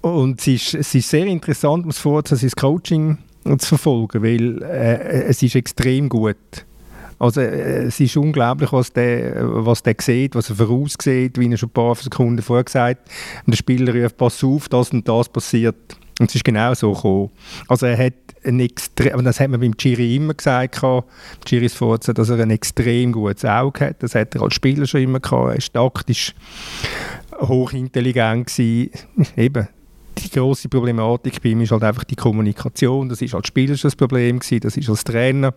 [0.00, 3.18] und es, ist, es ist sehr interessant, um es vorzunehmen, sein Coaching
[3.58, 6.36] zu verfolgen, weil äh, es ist extrem gut.
[6.52, 6.75] ist
[7.18, 11.56] also äh, es ist unglaublich, was der, was der sieht, was er voraussieht, wie er
[11.56, 13.10] schon ein paar Sekunden vorher gesagt hat.
[13.46, 15.96] Der Spieler ruft, pass auf, das und das passiert.
[16.18, 17.30] Und es ist genau so gekommen.
[17.68, 20.80] Also er hat extrem, das hat man beim Chiri immer gesagt,
[21.44, 24.02] Chiris Forza, dass er ein extrem gutes Auge hat.
[24.02, 25.72] Das hat er als Spieler schon immer gehabt.
[25.74, 26.34] Er war taktisch
[27.38, 28.90] hochintelligent gewesen.
[29.36, 29.68] Eben,
[30.18, 33.08] die grosse Problematik bei ihm ist halt einfach die Kommunikation.
[33.08, 35.54] Das ist als Spieler schon das Problem gewesen, das ist als Trainer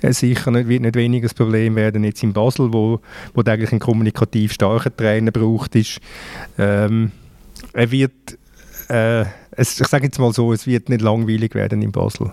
[0.00, 3.00] äh, sicher nicht, wird nicht weniger das Problem werden jetzt in Basel, wo,
[3.34, 6.00] wo eigentlich ein kommunikativ starker Trainer braucht ist.
[6.58, 7.12] Ähm,
[7.72, 8.38] er wird
[8.88, 9.24] äh,
[9.56, 12.30] es, ich sage jetzt mal so, es wird nicht langweilig werden in Basel.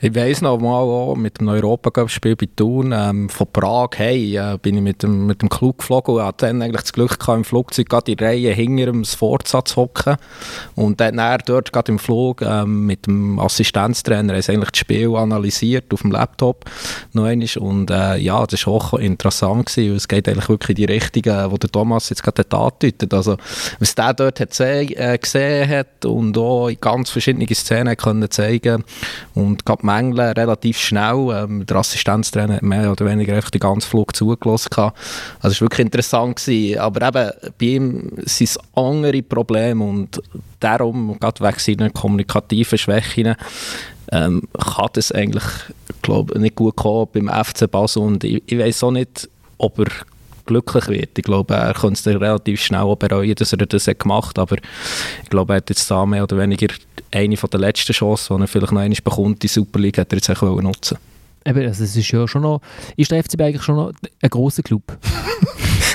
[0.00, 4.58] Ich weiss noch mal auch, mit dem Europacup-Spiel bei Thun ähm, von Prag, hey, äh,
[4.60, 7.38] bin ich mit dem, mit dem Klug geflogen und hatte dann eigentlich das Glück gehabt,
[7.38, 10.16] im Flugzeug gerade die Reihe hinter dem Sforza zu hocken
[10.74, 15.92] und dann er dort gerade im Flug ähm, mit dem Assistenztrainer eigentlich das Spiel analysiert
[15.92, 16.66] auf dem Laptop
[17.12, 17.48] noch einmal.
[17.58, 21.24] und äh, ja, das war auch interessant gewesen, es geht eigentlich wirklich in die Richtung,
[21.32, 23.12] äh, wo der Thomas jetzt gerade andeutet.
[23.14, 23.36] Also,
[23.78, 28.84] was der dort hat äh, gesehen hat und auch in ganz verschiedene Szenen können zeigen
[29.34, 31.30] und gerade Mängel relativ schnell.
[31.32, 34.70] Ähm, der Assistenztrainer mehr oder weniger einfach den ganzen Flug zugelassen.
[34.76, 34.92] Also
[35.42, 36.36] es war wirklich interessant.
[36.36, 36.78] Gewesen.
[36.78, 40.20] Aber eben, bei ihm sind es andere Probleme und
[40.60, 43.34] darum, gerade wegen seiner kommunikativen Schwächen,
[44.12, 45.44] ähm, kann das eigentlich
[46.02, 49.86] glaub, nicht gut kommen beim FC Basel und ich, ich weiß auch nicht, ob er
[50.46, 51.18] glücklich wird.
[51.18, 54.38] Ich glaube, er könnte es relativ schnell auch bereuen, dass er das hat gemacht hat,
[54.38, 54.56] aber
[55.22, 56.68] ich glaube, er hat jetzt da mehr oder weniger
[57.12, 60.12] eine von der letzten Chancen, die er vielleicht noch einmal bekommt, die Super League, hat
[60.12, 60.98] er jetzt auch nutzen
[61.44, 62.60] Eben, also es ist ja schon noch,
[62.96, 64.82] ist der FCB eigentlich schon noch ein grosser Club?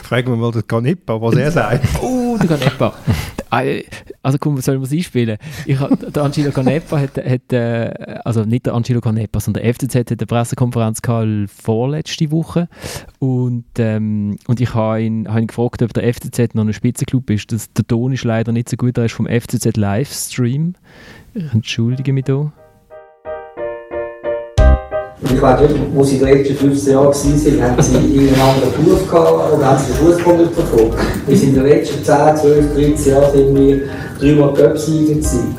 [0.04, 1.86] Fragen wir mal den Canepa, was er sagt.
[2.02, 2.94] oh, der Canepa.
[3.52, 5.38] Also komm, was sollen wir einspielen?
[5.66, 9.96] Ich, der Angelo Canepa hat, hat äh, also nicht der Angelo Canepa, sondern der FCZ
[9.96, 12.70] hat eine Pressekonferenz gehabt vorletzte Woche
[13.20, 17.30] und, ähm, und ich habe ihn, hab ihn gefragt, ob der FCZ noch ein Spitzenclub
[17.30, 17.52] ist.
[17.52, 20.76] Das, der Ton ist leider nicht so gut, er ist vom FCZ Livestream.
[21.34, 22.54] Entschuldige mich da.
[25.22, 28.84] Und ich weiß nicht, wo sie den letzten 15 Jahren waren, haben sie einen anderen
[28.84, 30.96] Beruf gehabt oder haben sie den Fußball nicht verfolgt.
[31.28, 33.82] Wir sind in den letzten 10, 12, 13 Jahren sind wir
[34.20, 35.56] dreimal Cup-Sieger gewesen.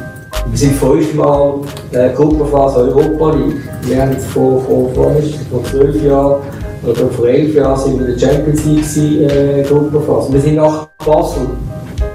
[0.51, 1.61] Wir sind fünfmal
[1.93, 3.57] äh, Gruppenphase Europa League.
[3.83, 5.15] Wir haben vor, vor, vor,
[5.51, 6.43] vor 12 Jahren
[6.85, 10.33] oder vor 11 Jahren sind wir in der Champions League äh, Gruppenphase.
[10.33, 11.47] Wir sind nach Basel.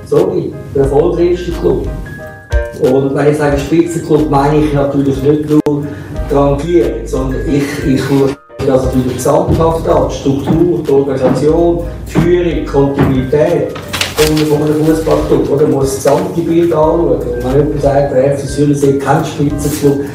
[0.05, 1.87] Sorry, der erfolgreichste Club.
[2.81, 5.85] Und wenn ich sage Spitzenclub, meine ich natürlich nicht nur
[6.31, 8.35] rangieren, sondern ich, ich schaue
[8.65, 10.09] das natürlich gesamthaft an.
[10.09, 13.73] Die Struktur, die Organisation, die Führung, die Kontinuität
[14.17, 15.49] von einem Fußballclub.
[15.49, 15.63] Oder?
[15.63, 17.17] Man muss das gesamte Bild anschauen.
[17.17, 20.05] Und wenn jemand sagt, der FC Zürich kein Spitzenclub,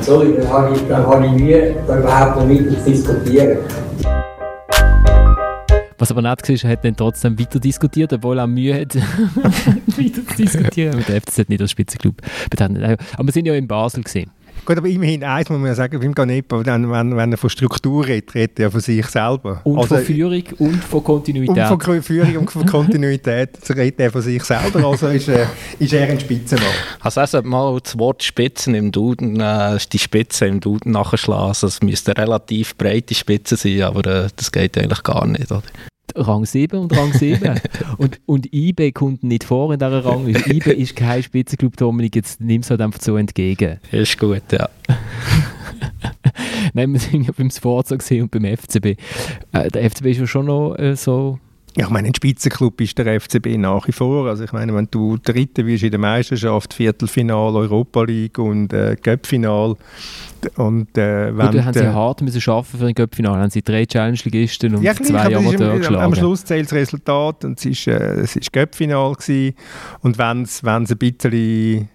[0.00, 3.58] sorry, dann habe ich, dann habe ich Mühe, da überhaupt noch mit zu diskutieren.
[5.98, 8.94] Was aber nett war, er hat dann trotzdem weiter diskutiert, obwohl er Mühe hat,
[9.86, 10.96] weiter zu diskutieren.
[10.96, 12.14] Mit der FCZ nicht als Spitzenclub.
[12.58, 14.30] Aber wir sind ja in Basel gesehen.
[14.70, 17.50] Gut, aber immerhin eins muss man ja sagen, beim Ganepa, wenn, wenn, wenn er von
[17.50, 19.60] Struktur redet, redet er von sich selber.
[19.64, 21.70] Und also, von Führung und von Kontinuität.
[21.72, 25.46] Und von Führung und von Kontinuität redet er von sich selber, also ist, äh,
[25.80, 26.68] ist er ein Spitzenmann.
[27.00, 31.66] Also er mal das Wort Spitzen im Duden, äh, die Spitze im Duden nachschlagen, also
[31.66, 35.64] es müsste eine relativ breite Spitze sein, aber äh, das geht eigentlich gar nicht, oder?
[36.16, 37.60] Rang 7 und Rang 7.
[37.98, 40.28] und, und IB kommt nicht vor in dieser Rang.
[40.28, 43.78] IB ist kein Spitzenclub, Dominik, jetzt nimm es halt einfach so entgegen.
[43.90, 44.68] Ist gut, ja.
[46.74, 48.96] Nein, wir sind ja beim Sforza und beim FCB.
[49.52, 51.38] Äh, der FCB ist ja schon noch äh, so
[51.76, 54.26] ja, ich meine, ein Spitzenklub ist der FCB nach wie vor.
[54.26, 58.96] Also ich meine, wenn du Dritter wirst in der Meisterschaft, Viertelfinal, Europa League und äh,
[58.96, 59.76] Cup-Final
[60.56, 61.52] und äh, wenn...
[61.52, 63.38] Gut, haben sie hart müssen schaffen für ein Cup-Final.
[63.38, 66.02] Haben sie drei Challenge-Ligisten und ja, zwei Amateure geschlagen.
[66.02, 69.14] Am Schluss zählt das Resultat und es war äh, Cup-Final
[70.00, 71.88] und wenn es ein bisschen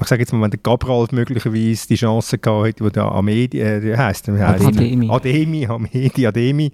[0.00, 3.60] ich sage jetzt mal, wenn der Cabral möglicherweise die Chance gehabt hätte, wo der Amedi,
[3.60, 4.48] äh, wie heisst der?
[4.48, 5.10] Ademi.
[5.10, 6.72] Ademi, Amedi, Ademi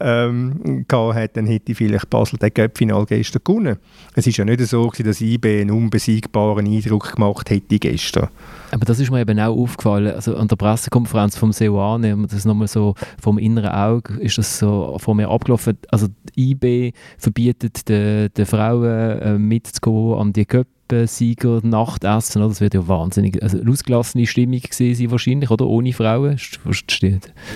[0.00, 3.76] ähm, gehabt hat, dann hätte vielleicht Basel den Cup-Final gestern gewonnen.
[4.14, 8.28] Es war ja nicht so, gewesen, dass IB einen unbesiegbaren Eindruck gemacht hätte gestern.
[8.70, 12.68] Aber das ist mir eben auch aufgefallen, also an der Pressekonferenz vom Seoane, das nochmal
[12.68, 18.30] so vom inneren Auge, ist das so vor mir abgelaufen, also die IB verbietet den,
[18.34, 20.66] den Frauen äh, mitzugehen an die Cup
[21.06, 25.66] Sieger Nachtessen, das wird ja wahnsinnig, also eine ausgelassene Stimmung gesehen sie wahrscheinlich, oder?
[25.66, 26.36] Ohne Frauen.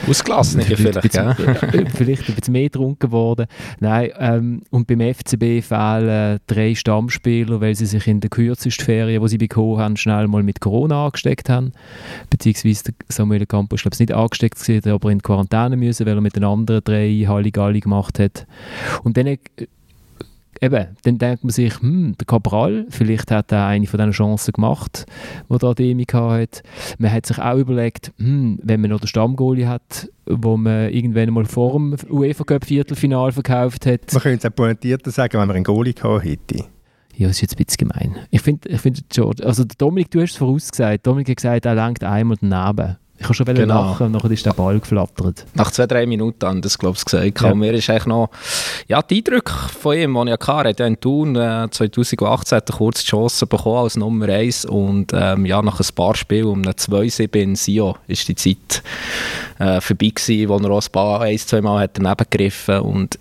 [0.08, 1.34] Ausgelassene vielleicht, ja.
[1.94, 3.46] vielleicht ein bisschen mehr getrunken worden.
[3.80, 9.22] Nein, ähm, und beim FCB fehlen drei Stammspieler, weil sie sich in der kürzesten Ferien,
[9.22, 11.72] die sie bekommen haben, schnell mal mit Corona angesteckt haben,
[12.30, 16.36] beziehungsweise Samuel Campos, ich glaube, nicht angesteckt gewesen, aber in Quarantäne müssen, weil er mit
[16.36, 18.46] den anderen drei Halligalli gemacht hat.
[19.02, 19.36] Und dann
[20.60, 24.52] eben, dann denkt man sich, hm, der Cabral, vielleicht hat er eine von diesen Chancen
[24.52, 25.06] gemacht,
[25.48, 26.62] die der Ademi hat.
[26.98, 31.32] Man hat sich auch überlegt, hm, wenn man noch den Stammgoalie hat, wo man irgendwann
[31.32, 34.12] mal vor dem UEFA Cup Viertelfinal verkauft hat.
[34.12, 36.64] Man könnte es auch pointierter sagen, wenn man einen Goalie gehabt hätte.
[37.16, 38.16] Ja, das ist jetzt ein bisschen gemein.
[38.30, 39.02] Ich finde, ich find,
[39.42, 41.06] also Dominik, du hast es vorausgesagt.
[41.06, 42.96] Dominik hat gesagt, er lenkt einmal daneben.
[43.18, 43.90] Ich habe schon genau.
[43.90, 45.46] lachen und nachher ist der Ball geflattert.
[45.54, 47.40] Nach zwei, drei Minuten haben das, glaube ich, gesagt.
[47.40, 47.54] Ja.
[47.54, 48.30] mir ist eigentlich noch,
[48.88, 52.76] ja, die Eindrücke von ihm, die ich hatte, er hat in Thun äh, 2018 eine
[52.76, 56.72] kurze Chance bekommen als Nummer 1 und ähm, ja, nach ein paar Spielen um eine
[56.72, 58.82] 2-7 in Sio ist die Zeit
[59.58, 63.18] äh, vorbei gewesen, wo er auch ein paar, ein, zwei Mal daneben gegriffen und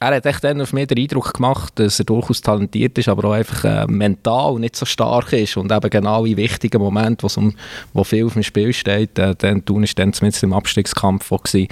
[0.00, 3.28] er hat echt dann auf mich den Eindruck gemacht, dass er durchaus talentiert ist, aber
[3.28, 7.54] auch einfach äh, mental nicht so stark ist und eben genau in wichtigen Momenten, um,
[7.92, 11.68] wo viel auf dem Spiel steht, äh, dann tun ist dann zumindest im Abstiegskampf gewesen.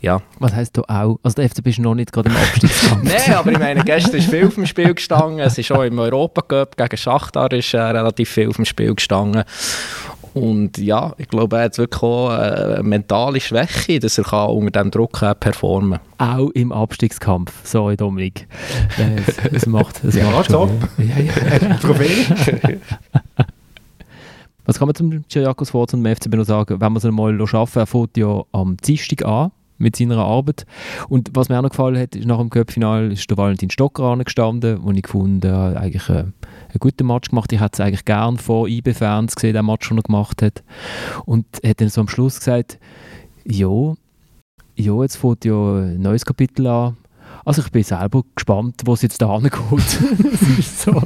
[0.00, 0.22] Ja.
[0.38, 1.18] Was heisst du auch?
[1.22, 3.02] Also der FCB ist noch nicht gerade im Abstiegskampf.
[3.26, 5.98] Nein, aber ich meine, gestern ist viel auf dem Spiel gestanden, es ist auch im
[5.98, 9.44] Europacup gegen Schachtar ist äh, relativ viel auf dem Spiel gestanden
[10.36, 14.90] und ja, ich glaube, er hat wirklich auch eine mentale Schwäche, dass er unter diesem
[14.90, 16.40] Druck performen kann.
[16.40, 17.54] Auch im Abstiegskampf.
[17.64, 18.46] Sorry, Dominik.
[19.52, 20.68] Es, macht, es ja, macht schon.
[20.98, 21.32] Ja, ja.
[24.66, 26.82] Was kann man zum Geriakos vor zum FCB noch sagen?
[26.82, 30.66] Wenn wir es einmal schaffen, er fängt ja am Dienstag an mit seiner Arbeit.
[31.08, 34.14] Und was mir auch noch gefallen hat, ist nach dem Cup-Final ist der Valentin Stocker
[34.18, 36.24] gestanden, wo ich gefunden habe, eigentlich äh,
[36.76, 37.52] einen guten Match gemacht.
[37.52, 40.62] Ich hätte es eigentlich gern vor IB-Fans gesehen, den Match, den er gemacht hat.
[41.24, 42.78] Und er hat dann so am Schluss gesagt,
[43.44, 43.94] ja,
[44.76, 46.96] ja, jetzt fängt ja ein neues Kapitel an.
[47.44, 49.52] Also ich bin selber gespannt, wo es jetzt da hingeht.
[50.62, 51.02] so,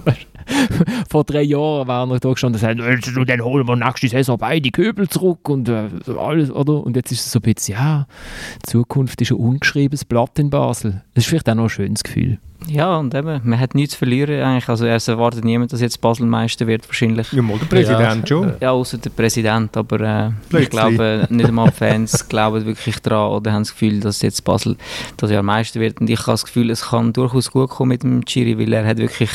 [1.09, 4.39] vor drei Jahren waren wir da gestanden und gesagt, und dann holen wir nächste Saison
[4.39, 6.83] beide Köbel zurück und äh, alles, oder?
[6.85, 8.07] Und jetzt ist es so ein bisschen, ja,
[8.65, 11.03] die Zukunft ist ein ungeschriebenes Blatt in Basel.
[11.15, 12.39] Das ist vielleicht auch noch ein schönes Gefühl.
[12.69, 14.69] Ja, und eben, man hat nichts zu verlieren eigentlich.
[14.69, 17.33] Also erst erwartet niemand, dass jetzt Basel Meister wird, wahrscheinlich.
[17.33, 18.53] Ja, mal der Präsident ja, schon.
[18.61, 20.01] Ja, außer der Präsident, aber
[20.53, 24.45] äh, ich glaube, nicht einmal Fans glauben wirklich daran oder haben das Gefühl, dass jetzt
[24.45, 24.77] Basel
[25.17, 26.01] das Jahr Meister wird.
[26.01, 28.87] Und ich habe das Gefühl, es kann durchaus gut kommen mit dem Chiri, weil er
[28.87, 29.31] hat wirklich,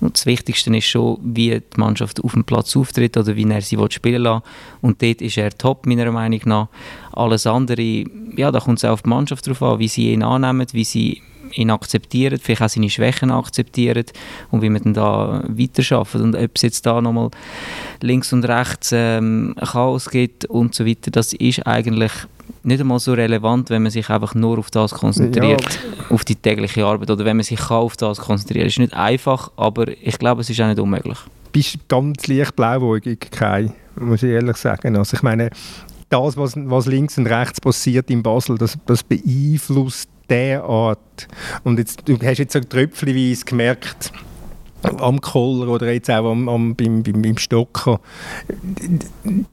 [0.00, 3.78] das Wichtigste ist schon, wie die Mannschaft auf dem Platz auftritt oder wie er sie
[3.90, 4.40] spielen will.
[4.80, 6.68] Und dort ist er top, meiner Meinung nach.
[7.12, 8.04] Alles andere,
[8.36, 10.84] ja, da kommt es auch auf die Mannschaft drauf an, wie sie ihn annehmen, wie
[10.84, 11.22] sie
[11.54, 14.04] ihn akzeptieren, vielleicht auch seine Schwächen akzeptieren
[14.50, 17.30] und wie man dann da weiterarbeitet und ob es jetzt da nochmal
[18.00, 22.12] links und rechts ähm, Chaos gibt und so weiter, das ist eigentlich
[22.64, 26.14] nicht einmal so relevant, wenn man sich einfach nur auf das konzentriert, ja.
[26.14, 28.66] auf die tägliche Arbeit oder wenn man sich auf das konzentriert.
[28.66, 31.18] Es ist nicht einfach, aber ich glaube, es ist auch nicht unmöglich.
[31.52, 34.96] Bist ganz leicht blauäugig, Kai, muss ich ehrlich sagen.
[34.96, 35.50] Also ich meine,
[36.12, 41.28] das, was, was links und rechts passiert in Basel, das, das beeinflusst derart.
[41.64, 44.12] Und jetzt, du hast jetzt so tröpfchenweise gemerkt,
[44.82, 48.00] am Koller oder jetzt auch am, am, beim, beim, beim Stocker.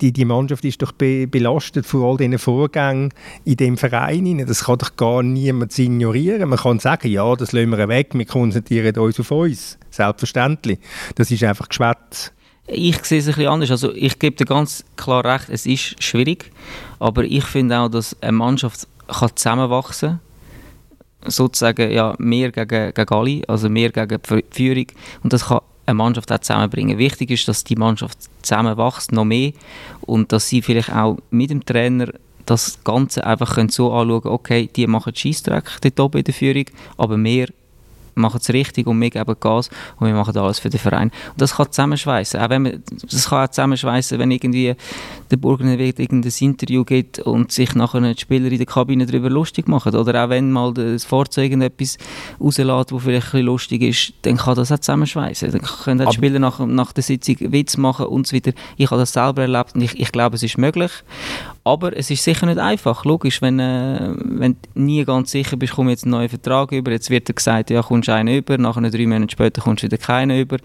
[0.02, 3.14] Die, die Mannschaft ist doch be, belastet von all diesen Vorgängen
[3.46, 4.44] in dem Verein.
[4.48, 6.50] Das kann doch gar niemand ignorieren.
[6.50, 9.78] Man kann sagen, ja, das lassen wir weg, wir konzentrieren uns auf uns.
[9.92, 10.80] Selbstverständlich.
[11.16, 12.32] Das ist einfach Geschwätz.
[12.72, 13.72] Ich sehe es ein bisschen anders.
[13.72, 16.52] Also ich gebe dir ganz klar recht, es ist schwierig,
[17.00, 20.20] aber ich finde auch, dass eine Mannschaft kann zusammenwachsen kann
[21.26, 24.86] sozusagen ja, mehr gegen, gegen alle, also mehr gegen die Führung.
[25.24, 26.98] Und das kann eine Mannschaft auch zusammenbringen.
[26.98, 29.52] Wichtig ist, dass die Mannschaft zusammenwächst, noch mehr.
[30.02, 32.14] Und dass sie vielleicht auch mit dem Trainer
[32.46, 36.66] das Ganze einfach können so anschauen okay, die machen Scheissdreck dort oben in der Führung,
[36.98, 37.48] aber mehr
[38.20, 41.12] machen es richtig und wir geben Gas und wir machen alles für den Verein.
[41.32, 42.40] Und das kann zusammenschweißen.
[42.40, 44.76] Auch wenn man, das kann auch zusammenschweißen, wenn irgendwie
[45.32, 49.68] der Burgener irgendein Interview gibt und sich nachher die Spieler in der Kabine darüber lustig
[49.68, 49.96] machen.
[49.96, 51.98] Oder auch wenn mal das Fahrzeug irgendetwas
[52.40, 55.52] rauslässt, das vielleicht ein bisschen lustig ist, dann kann das auch zusammenschweißen.
[55.52, 58.52] Dann können die Spieler nach, nach der Sitzung Witz machen und so weiter.
[58.78, 60.92] Ich habe das selber erlebt und ich, ich glaube, es ist möglich.
[61.64, 63.06] Aber es ist sicher nicht einfach.
[63.06, 66.92] Logisch, wenn, äh, wenn du nie ganz sicher bist, komm jetzt einen neuen Vertrag über.
[66.92, 69.98] Jetzt wird dir gesagt, ja, kommst einen über, nachher drei Monate später kommst du wieder
[69.98, 70.58] keinen über.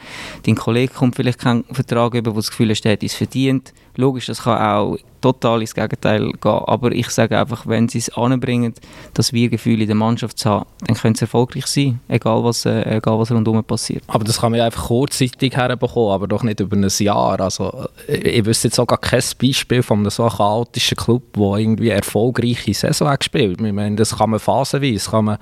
[0.45, 3.73] Dein Kollege kommt vielleicht keinen Vertrag über, wo das Gefühl hast, der hat es verdient.
[3.97, 6.63] Logisch, das kann auch total ins Gegenteil gehen.
[6.67, 8.75] Aber ich sage einfach, wenn sie es anbringen,
[9.15, 12.97] das Wir-Gefühl in der Mannschaft zu haben, dann können sie erfolgreich sein, egal was, äh,
[12.97, 14.05] egal was rundherum passiert.
[14.07, 17.41] Aber das kann man ja einfach kurzzeitig herbekommen, aber doch nicht über ein Jahr.
[17.41, 21.57] Also, ich, ich wüsste jetzt auch gar kein Beispiel von einem so chaotischen Club, der
[21.57, 23.61] irgendwie erfolgreiche Saison hat gespielt.
[23.63, 25.39] Ich meine, das kann man phasenweise, kann man,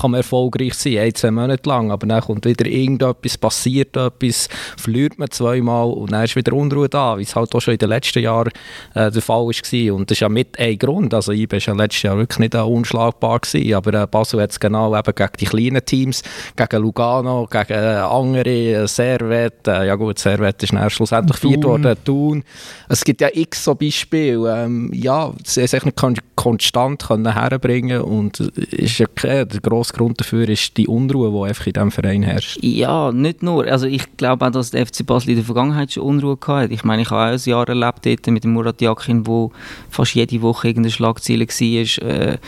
[0.00, 4.48] kann man erfolgreich sein, ein, zwei Monate lang, aber dann kommt wieder irgendetwas, passiert etwas,
[4.78, 7.78] verliert man zweimal und dann ist wieder Unruhe da, wie es halt auch schon in
[7.78, 8.50] den letzten Jahren
[8.94, 9.94] äh, der Fall war.
[9.94, 11.14] Und das ist ja mit ein Grund.
[11.14, 14.60] Also IB war ja letztes Jahr wirklich nicht unschlagbar gewesen, aber äh, Basel hat es
[14.60, 16.22] genau eben gegen die kleinen Teams,
[16.56, 21.96] gegen Lugano, gegen äh, andere, äh, Servet, ja gut, Servet ist dann schlussendlich viert worden,
[22.04, 22.44] Thun.
[22.88, 24.64] Es gibt ja x so Beispiele.
[24.64, 29.60] Ähm, ja, sie haben sich nicht kon konstant können herbringen und ist ja okay, der
[29.60, 32.58] grosse Grund dafür ist die Unruhe, die einfach in diesem Verein herrscht.
[32.62, 33.66] Ja, nicht nur.
[33.66, 36.74] Also ich glaube auch, dass der FC Basel in der Vergangenheit schon Unruhe hatte.
[36.74, 39.52] Ich meine, ich habe auch ein Jahr erlebt dort mit dem Murat Yakin, wo
[39.88, 42.38] fast jede Woche irgendeine Schlagzeile war, äh,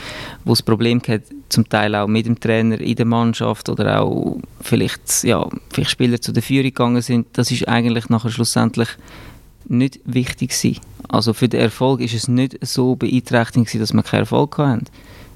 [0.45, 4.39] wo das Problem hatte, zum Teil auch mit dem Trainer in der Mannschaft oder auch
[4.61, 7.27] vielleicht, ja, vielleicht Spieler zu der Führung gegangen sind.
[7.35, 8.89] Das ist eigentlich nachher schlussendlich
[9.67, 10.81] nicht wichtig gewesen.
[11.09, 14.85] Also für den Erfolg ist es nicht so beeinträchtigend gewesen, dass wir keinen Erfolg hatten.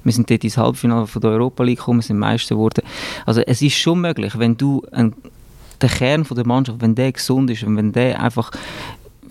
[0.03, 2.83] Wir sind dort ins Halbfinale von der Europa League gekommen, sind Meister geworden.
[3.25, 5.13] Also es ist schon möglich, wenn du ein,
[5.81, 8.51] der Kern von der Mannschaft, wenn der gesund ist und wenn der einfach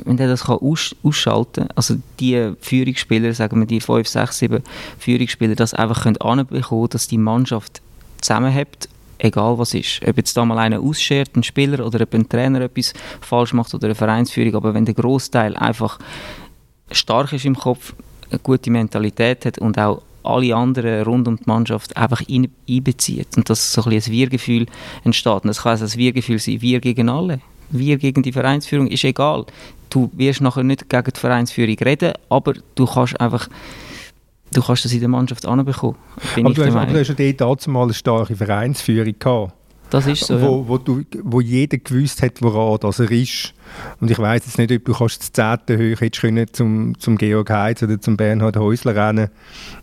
[0.05, 4.39] wenn der das kann aus, ausschalten kann, also die Führungsspieler, sagen wir die 5, 6,
[4.39, 4.63] 7
[4.99, 7.81] Führungsspieler, das einfach können anbekommen, dass die Mannschaft
[8.21, 8.89] zusammenhält,
[9.19, 10.01] egal was ist.
[10.07, 13.75] Ob jetzt da mal einer ausschert, ein Spieler, oder ob ein Trainer etwas falsch macht
[13.75, 15.99] oder eine Vereinsführung, aber wenn der Großteil einfach
[16.91, 17.95] stark ist im Kopf,
[18.31, 23.37] eine gute Mentalität hat und auch alle anderen rund um die Mannschaft einfach ein, einbezieht
[23.37, 24.67] und dass so ein, ein Wir-Gefühl
[25.05, 25.43] entsteht.
[25.43, 29.05] Und das kann also ein Wir-Gefühl sein, wir gegen alle, wir gegen die Vereinsführung, ist
[29.05, 29.47] egal.
[29.93, 33.49] Du wirst nachher nicht gegen die Vereinsführung reden, aber du kannst einfach
[34.51, 35.97] du kannst das in der Mannschaft anbekommen.
[36.37, 39.53] Aber du, hast, aber du hast ja dort mal eine starke Vereinsführung gehabt.
[39.91, 40.69] Das ist so, wo, ja.
[40.69, 43.53] wo, du, wo jeder gewusst hat, woran das er ist.
[44.01, 47.51] Und ich weiß jetzt nicht, ob du kannst das zehnte hättest können zum, zum Georg
[47.51, 49.29] Heitz oder zum Bernhard Häusler rennen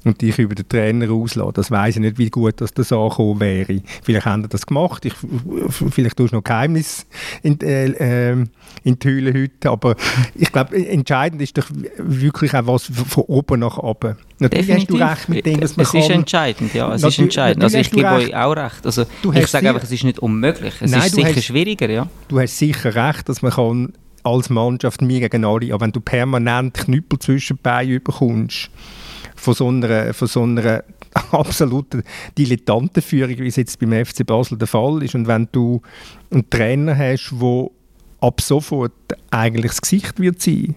[0.04, 1.54] und dich über den Trainer auslassen.
[1.54, 3.82] Das weiß ich nicht, wie gut das, das angekommen wäre.
[4.04, 5.06] Vielleicht haben sie das gemacht.
[5.06, 5.13] Ich,
[5.69, 7.06] vielleicht tust du noch Geheimnis
[7.43, 8.45] in, äh, äh,
[8.84, 9.69] in die Höhle heute.
[9.69, 9.95] Aber
[10.36, 14.17] ich glaube, entscheidend ist doch wirklich auch was von oben nach unten.
[14.39, 15.02] Natürlich Definitiv.
[15.02, 16.93] hast du recht mit dem, dass man Es ist entscheidend, ja.
[16.93, 17.63] Es ist entscheidend.
[17.63, 18.86] Also ich gebe euch auch recht.
[18.86, 20.73] Also ich sage einfach, es ist nicht unmöglich.
[20.80, 22.08] Es Nein, ist sicher hast, schwieriger, ja.
[22.30, 23.79] Du hast sicher recht, dass man kann
[24.24, 28.70] als Mannschaft mir gegen alle, aber wenn du permanent Knüppel zwischen die Beine bekommst,
[29.36, 30.84] von so einer, von so einer
[31.32, 32.04] absoluten
[32.38, 35.82] Dilettantenführung, wie es jetzt beim FC Basel der Fall ist, und wenn du
[36.32, 37.68] einen Trainer hast, der
[38.22, 38.92] ab sofort
[39.32, 40.76] eigentlich das Gesicht wird sein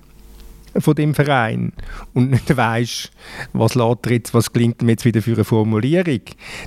[0.78, 1.72] von dem Verein
[2.14, 3.10] und nicht weißt,
[3.52, 6.20] was lädt jetzt, was klingt mir jetzt wieder für eine Formulierung,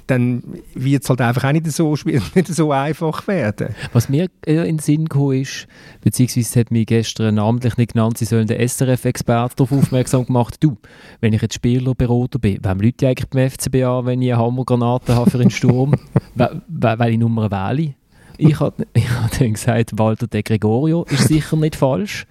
[0.08, 3.76] dann wird es halt einfach auch nicht so, nicht so einfach werden.
[3.94, 5.68] Was mir in den Sinn gekommen ist,
[6.02, 10.78] beziehungsweise hat mich gestern namentlich nicht genannt, sie sollen den SRF-Experte darauf aufmerksam gemacht, du,
[11.22, 15.16] wenn ich jetzt Spielerberater bin, wem Leute eigentlich beim FCB an, wenn ich eine Hammergranate
[15.16, 15.96] habe für einen Sturm,
[16.36, 17.82] weil ich Nummer wähle?
[17.82, 17.96] Ich
[18.40, 22.26] habe ich hab dann gesagt, Walter de Gregorio ist sicher nicht falsch,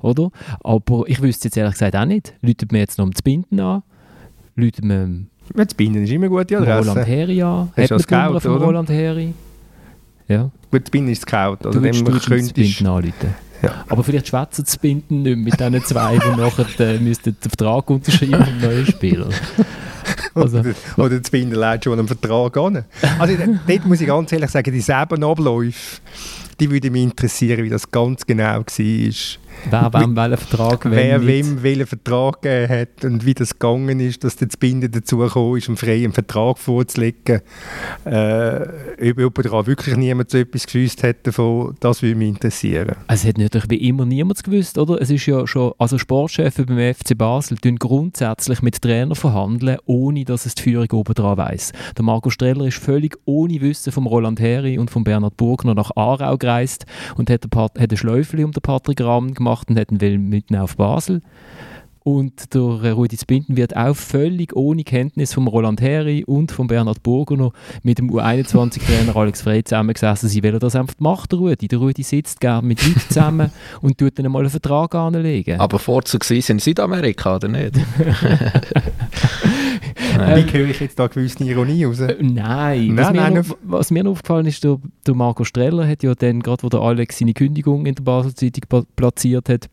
[0.00, 0.30] oder?
[0.60, 2.34] Aber ich wüsste jetzt ehrlich gesagt auch nicht.
[2.40, 3.82] Läutet mir jetzt noch um das Binden an?
[4.54, 5.26] Läutet mir...
[5.54, 6.58] Das Binden ist immer gut, ja.
[6.58, 7.70] Roland Heri an?
[7.74, 9.32] Hat man die von Roland Heri?
[10.28, 10.50] Ja.
[10.70, 11.56] Gut, das Binden ist Scout.
[11.64, 13.34] Also du würdest, du das Binden anrufen.
[13.62, 13.84] Ja.
[13.88, 17.90] Aber vielleicht schwätzen das Binden nicht mit diesen zwei, die nachher äh, müssten den Vertrag
[17.90, 19.34] unterschreiben mit neuen Spielern.
[20.34, 20.62] Also.
[20.96, 22.84] oder, das leidet schon einen Vertrag an.
[23.18, 23.34] Also
[23.66, 26.00] dort muss ich ganz ehrlich sagen, die selben Abläufe,
[26.60, 29.12] die würde mich interessieren, wie das ganz genau war.
[29.70, 34.24] Wer wem welchen Vertrag Wer wem welchen Vertrag gegeben hat und wie das gegangen ist,
[34.24, 37.40] dass das Binden dazu gekommen ist, einen freien Vertrag vorzulegen.
[38.04, 42.96] Äh, ob, ob daran wirklich niemand so etwas gewusst hat davon, das würde mich interessieren.
[43.08, 45.00] Es hat natürlich wie immer niemand gewusst, oder?
[45.00, 50.24] Es ist ja schon, also Sportchefs beim FC Basel tun grundsätzlich mit Trainern verhandeln, ohne
[50.24, 51.72] dass es die Führung oben dran weiss.
[51.96, 55.90] Der Marco Streller ist völlig ohne Wissen vom Roland Heri und von Bernhard Burgner nach
[55.96, 59.76] Aarau gereist und hat ein, hat ein Schläufchen um den Patrick Rahm gemacht gemacht und
[59.76, 61.22] hätten will mitnehmen auf Basel.
[62.08, 67.02] Und der Rudi Zbinden wird auch völlig ohne Kenntnis von Roland Heri und von Bernhard
[67.02, 70.30] Burgener mit dem U21-Trainer Alex Frey zusammengesessen.
[70.30, 71.68] Sie wollen das einfach machen, der Rudi.
[71.68, 75.60] Der Rudi sitzt gerne mit Leuten zusammen und tut dann mal einen Vertrag anlegen.
[75.60, 77.76] Aber Vorzug sind in Südamerika, oder nicht?
[77.76, 77.82] Wie
[80.50, 82.00] höre ich jetzt da gewisse Ironie raus?
[82.00, 82.96] Äh, nein.
[82.96, 86.14] Was, nein, mir, noch, was mir noch aufgefallen ist, der, der Marco Streller hat ja
[86.14, 89.68] dann, gerade wo der Alex seine Kündigung in der Basel-Zeitung platziert hat,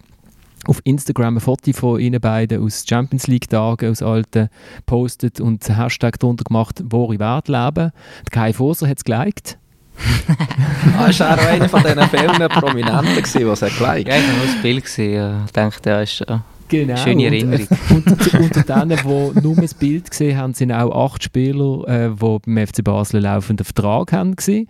[0.67, 4.49] auf Instagram ein Foto von ihnen beiden aus Champions League-Tagen, aus alten,
[4.85, 7.91] postet und einen Hashtag darunter gemacht, wo ich werde leben.
[8.25, 9.57] Der Kai Foser hat es geliked.
[10.99, 14.37] ah, ist auch einer von diesen vielen Prominenten, die es hat geliked Ja, ich habe
[14.37, 14.97] nur das Bild.
[15.45, 16.23] Ich dachte, er ist...
[16.27, 16.95] Ja Genau.
[16.97, 17.67] Schöne Erinnerung.
[17.91, 22.09] Und, und, unter denen, die nur das Bild gesehen haben, sind auch acht Spieler, äh,
[22.09, 24.35] die beim FC Basel laufenden Vertrag haben.
[24.35, 24.67] Gewesen.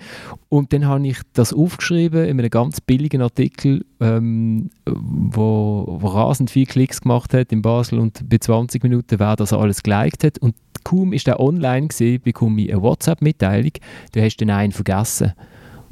[0.50, 6.52] Und dann habe ich das aufgeschrieben in einem ganz billigen Artikel, ähm, wo, wo rasend
[6.52, 10.38] viele Klicks gemacht hat in Basel und bei 20 Minuten, wer das alles geliked hat.
[10.40, 13.72] Und kaum ist der online gesehen, bekomme ich eine WhatsApp-Mitteilung,
[14.12, 15.34] du hast den einen vergessen.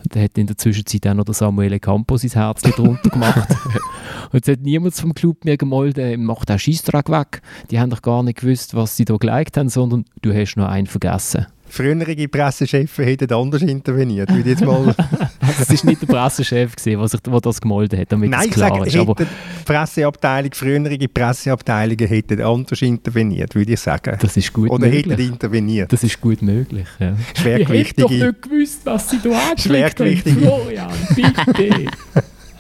[0.03, 3.47] Und der hat in der Zwischenzeit auch noch der Samuele Campos sein Herz drunter gemacht.
[4.31, 7.41] und jetzt hat niemand vom Club mir gemolden, macht den Scheissdreck weg.
[7.71, 10.67] Die haben doch gar nicht gewusst, was sie da geliked haben, sondern du hast noch
[10.67, 11.47] einen vergessen.
[11.69, 14.93] Frühere Pressechefs hätten anders interveniert, würde jetzt mal...
[15.39, 18.41] Also es war nicht der Pressechef, gewesen, der, sich, der das gemolden hat, damit Nein,
[18.41, 18.95] es ich klar sage, ist.
[18.95, 19.25] Aber die
[19.65, 24.15] Presseabteilung, frühere Presseabteilungen hätten anders interveniert, würde ich sagen.
[24.21, 25.29] das ist gut Oder hätten möglich.
[25.29, 25.91] interveniert.
[25.91, 27.15] Das ist gut möglich, ja.
[27.33, 30.07] Schwergewichtige- Ich hätte doch nicht gewusst, was sie da angeklickt haben.
[30.07, 31.85] Schwergewichtige- Florian, bitte.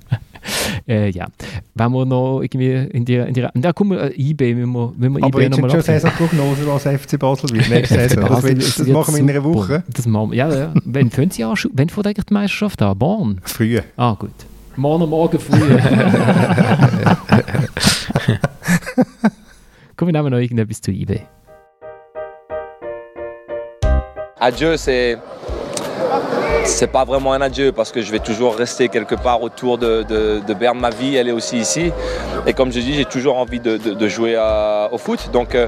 [0.87, 1.27] äh, ja,
[1.75, 3.15] wenn wir noch irgendwie in die...
[3.15, 5.69] In die da kommen wir, äh, IB, wenn wir, wenn wir Aber IB jetzt noch
[5.69, 8.29] schon mal Saisonprognose, was FC Basel wird nächste Saison.
[8.29, 9.83] Das, will, das machen wir in einer Woche.
[9.91, 10.73] Das machen wir, ja, ja.
[10.85, 11.55] Wann fangen sie an?
[11.73, 12.97] Wann fängt eigentlich die Meisterschaft an?
[12.97, 13.39] Morgen?
[13.43, 13.79] Früh.
[13.97, 14.31] Ah, gut.
[14.75, 15.59] Morgen Morgen früh.
[19.95, 21.21] Komm, wir nehmen noch irgendetwas zu IB.
[24.43, 25.17] Adieu, c'est
[26.65, 30.03] c'est pas vraiment un adieu parce que je vais toujours rester quelque part autour de,
[30.03, 30.79] de, Berne.
[30.79, 31.91] Ma vie, elle est aussi ici.
[32.45, 35.29] Et comme je dis, j'ai toujours envie de, jouer euh, au foot.
[35.31, 35.67] Donc, euh,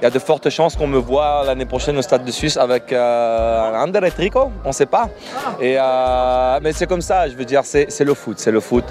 [0.00, 2.56] il y a de fortes chances qu'on me voit l'année prochaine au Stade de Suisse
[2.56, 4.50] avec euh, Trico.
[4.64, 5.08] On ne sait pas.
[5.62, 7.28] Euh, mais c'est comme ça.
[7.28, 8.38] Je veux dire, c'est c'est le foot.
[8.38, 8.84] C'est le foot.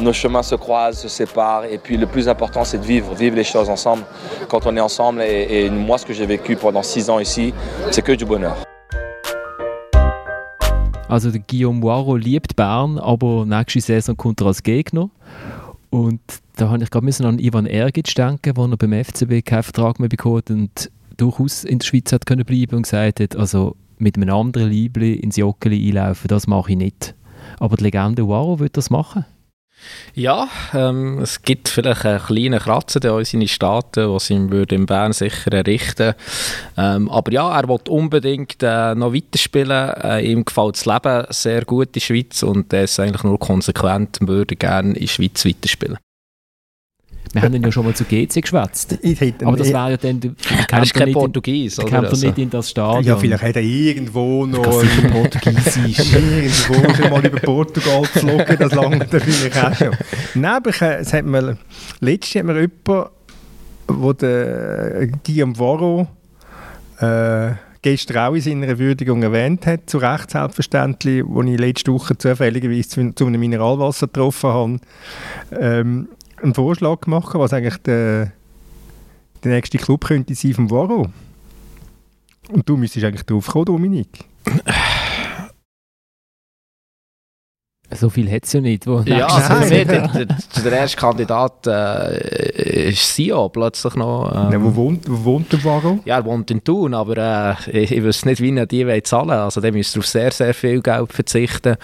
[0.00, 1.64] Nos chemins se croisent, se séparent.
[1.64, 4.04] Et puis, le plus important, c'est de vivre, vivre les choses ensemble.
[4.48, 5.22] Quand on est ensemble.
[5.22, 7.52] Et, et moi, ce que j'ai vécu pendant six ans ici,
[7.90, 8.56] c'est que du bonheur.
[11.14, 15.10] Also der Guillaume Waro liebt Bern, aber nächste Saison kommt er als Gegner.
[15.90, 16.18] Und
[16.56, 20.08] da habe ich gerade an Ivan Ergic denken, wo er beim FCB keinen Vertrag mehr
[20.08, 24.34] bekommen und durchaus in der Schweiz hat können bleiben und gesagt hat, also mit einem
[24.34, 27.14] anderen Liebli ins Joggeli einlaufen, das mache ich nicht.
[27.60, 29.24] Aber die Legende Waro wird das machen.
[30.14, 34.86] Ja, ähm, es gibt vielleicht einen kleinen Kratzer in unseren Staaten, was ihm würde in
[34.86, 36.14] Bern sicher errichten
[36.76, 39.90] ähm, Aber ja, er will unbedingt äh, noch weiterspielen.
[40.02, 43.38] Äh, ihm gefällt das Leben sehr gut in der Schweiz und er ist eigentlich nur
[43.38, 45.98] konsequent und würde gerne in der Schweiz weiterspielen.
[47.34, 48.96] Wir haben ihn ja schon mal zu GC geschwätzt.
[49.44, 50.30] Aber das wäre ja dann, der
[50.70, 51.92] Er ist kein nicht, in, Portugies, der oder?
[51.94, 53.04] kommt er Also, nicht in das Stadion.
[53.04, 54.62] ja, vielleicht hat er irgendwo noch...
[54.62, 56.14] Portugiesisch.
[56.14, 59.96] irgendwo schon mal über Portugal geflogen, das lange da vielleicht auch schon.
[60.34, 61.58] Nein, aber ich, äh, es hat mir,
[62.00, 63.10] letztens hat mir jemand,
[63.88, 66.06] wo der Guillaume Varro
[67.00, 72.16] äh, gestern auch in seiner Würdigung erwähnt hat, zu Recht selbstverständlich, wo ich letzte Woche
[72.16, 74.76] zufälligerweise zu, zu einem Mineralwasser getroffen habe,
[75.60, 76.08] ähm,
[76.42, 78.32] einen Vorschlag gemacht, was eigentlich der,
[79.42, 81.10] der nächste Club könnte sein vom Varro.
[82.50, 84.08] Und du müsstest eigentlich drauf kommen, Dominik.
[88.04, 88.86] So viel hat es ja nicht.
[88.86, 90.08] Wo Ja, also der, der,
[90.62, 94.30] der erste Kandidat äh, ist Sio plötzlich noch.
[94.30, 96.00] Ähm, Ja, wo, wohnt, wo wohnt der Varro?
[96.04, 99.02] Ja, er wohnt in Thun, aber äh, ich, ich weiß nicht, wie er die wollen
[99.04, 101.76] zahlen Also der müsste auf sehr, sehr viel Geld verzichten.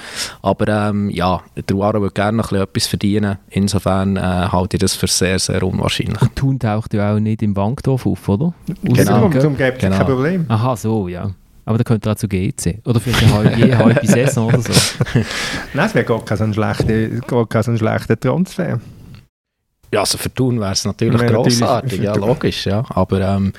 [0.43, 3.39] Aber ähm, ja, der Waro würde gerne noch ein bisschen etwas verdienen.
[3.49, 6.21] Insofern äh, halte ich das für sehr, sehr unwahrscheinlich.
[6.21, 8.53] Und Thun taucht ja auch nicht im Wankdorf auf, oder?
[8.83, 9.27] Genau.
[9.29, 9.97] Ausser- Zum gibt es Genau.
[9.97, 10.45] kein Problem.
[10.49, 11.31] Aha, so, ja.
[11.71, 12.81] Aber da könnte er auch zu GC.
[12.85, 14.73] Oder vielleicht eine halbe, je halbe Saison oder so.
[15.73, 16.53] Nein, es wäre gar kein so ein
[17.79, 18.81] schlechter, so Transfer.
[19.93, 22.67] Ja, also für Thun wäre es natürlich natürlich grossartig, für ja, logisch.
[22.67, 22.85] Ja.
[22.89, 23.53] Aber ähm,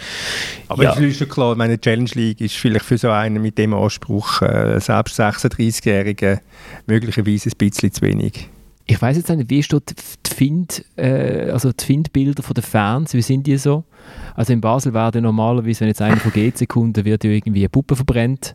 [0.67, 0.91] Aber ja.
[0.91, 4.41] es ist schon klar, meine Challenge League ist vielleicht für so einen mit dem Anspruch,
[4.41, 6.41] äh, selbst 36-Jährigen,
[6.87, 8.49] möglicherweise ein bisschen zu wenig.
[8.91, 13.13] Ich weiß jetzt nicht, wie ist die Find, äh, also die Findbilder von den Fans,
[13.13, 13.85] wie sind die so?
[14.35, 17.95] Also in Basel werden normalerweise, wenn jetzt einer von dann wird ja irgendwie eine Puppe
[17.95, 18.53] verbrennt,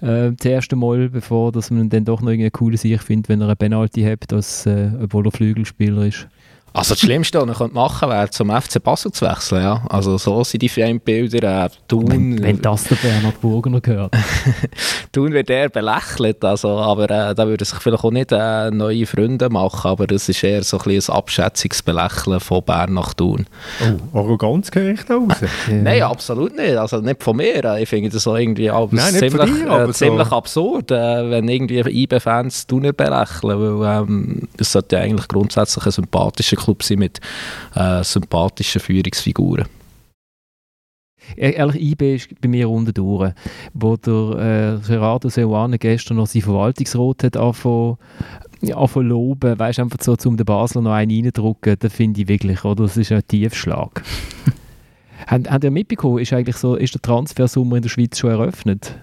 [0.00, 3.40] äh, das erste Mal, bevor dass man dann doch noch irgendeine coole Sicht findet, wenn
[3.40, 6.26] er eine Penalty hat, als, äh, obwohl er Flügelspieler ist.
[6.76, 9.62] Also das Schlimmste, was er machen könnte, wäre zum FC Basel zu wechseln.
[9.62, 9.82] Ja.
[9.88, 11.64] Also so sind die Feindbilder.
[11.64, 14.14] Äh, Thun, Wenn, wenn das der Bernhard Burgener gehört.
[15.12, 19.06] Thun wird eher belächelt, also, aber äh, da würde sich vielleicht auch nicht äh, neue
[19.06, 23.46] Freunde machen, aber das ist eher so ein, bisschen ein Abschätzungsbelächeln von Bern nach Thun.
[24.12, 25.32] Oh, Arroganz höre ich da raus.
[25.70, 26.76] Nein, absolut nicht.
[26.76, 27.64] Also nicht von mir.
[27.64, 29.92] äh, Ich finde das so irgendwie aber Nein, ziemlich, dir, äh, so.
[29.92, 35.86] ziemlich absurd, äh, wenn irgendwie IB-Fans Thuner belächeln, weil ähm, es sollte ja eigentlich grundsätzlich
[35.86, 37.20] ein sympathischer Club sein mit
[37.74, 39.66] äh, sympathischen Führungsfiguren.
[41.36, 43.32] E- Ehrlich, IB ist bei mir unten durch.
[43.74, 47.96] Wo der äh, Gerardo Seuane gestern noch sein Verwaltungsrat hat angefangen
[48.74, 52.64] anfangen loben, weißt einfach so, um den Basler noch einen reindrücken, das finde ich wirklich,
[52.64, 52.84] oder?
[52.84, 54.02] Das ist ein Tiefschlag.
[55.26, 58.98] Habt ihr mitbekommen, ist eigentlich so, ist der Transfersummer in der Schweiz schon eröffnet?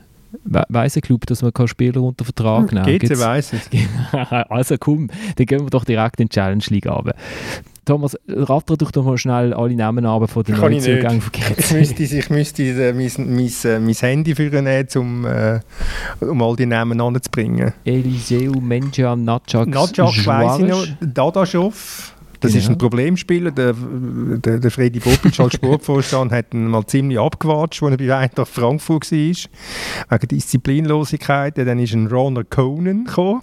[0.46, 3.00] We weiss ein Club, dass man keinen Spieler unter Vertrag nehmen kann?
[3.00, 3.70] GC weiss es.
[4.50, 7.16] also komm, dann gehen wir doch direkt in die Challenge League runter.
[7.86, 10.88] Thomas, ratter doch doch mal schnell alle Namen ab von den ich nicht.
[10.88, 11.72] Neuzugängen von Ich GC.
[11.74, 15.60] müsste, ich müsste äh, mein, mein, äh, mein Handy für nehmen, um, äh,
[16.22, 17.74] um all die Namen anzubringen.
[17.84, 22.14] Eliseu, Menja, Natschak, Nadjak weiss ich noch, Dadaschow,
[22.44, 22.76] das ist Genau.
[22.76, 23.52] ein Problemspieler.
[23.52, 28.16] Der, der, der Freddy Bobic als Sportvorstand hat ihn mal ziemlich abgewatscht, als er bei
[28.16, 29.18] Eintracht Frankfurt war.
[29.18, 31.58] Wegen Disziplinlosigkeit.
[31.58, 33.42] Dann ist ein Ronald Conan gekommen.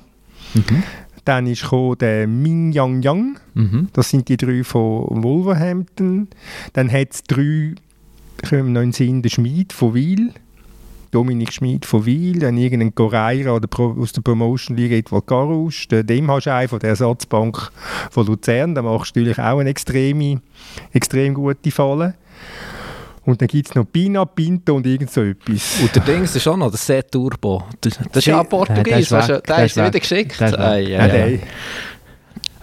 [0.54, 0.82] Mhm.
[1.24, 1.66] Dann ist
[2.00, 3.38] der Min Yang Yang.
[3.54, 3.88] Mhm.
[3.92, 6.28] Das sind die drei von Wolverhampton.
[6.72, 7.74] Dann hat es drei,
[8.48, 10.32] kommen noch in den Sinn, der Schmid von Wiel.
[11.10, 15.88] Dominik Schmid von Wiel, dann irgendein Goreira oder Pro, aus der Promotion League Edward Garusch,
[15.88, 17.70] der dem hast du einen von der Ersatzbank
[18.10, 20.40] von Luzern, da machst du natürlich auch eine extreme,
[20.92, 22.14] extrem gute Falle.
[23.24, 25.80] Und dann gibt es noch Pina, Pinto und irgend so etwas.
[25.80, 27.64] Und der Dings ist auch noch der Set Turbo.
[27.80, 29.08] Das das ist ja der Portugies.
[29.08, 30.40] Der der ist wieder geschickt.
[30.40, 30.58] Der ist.
[30.58, 31.40] Ei, ei, ei.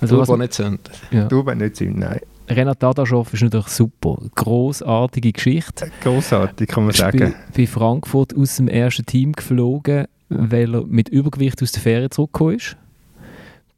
[0.02, 0.80] Also, Turbo nicht zünden.
[1.12, 1.26] ja.
[1.26, 2.20] bist nicht Sinn, nein.
[2.50, 4.18] Renat Dadaschow ist natürlich super.
[4.36, 5.92] Grossartige Geschichte.
[6.02, 7.36] Grossartig, kann man bei, sagen.
[7.56, 12.56] bei Frankfurt aus dem ersten Team geflogen, weil er mit Übergewicht aus der Ferien zurückgekommen
[12.56, 12.78] ist.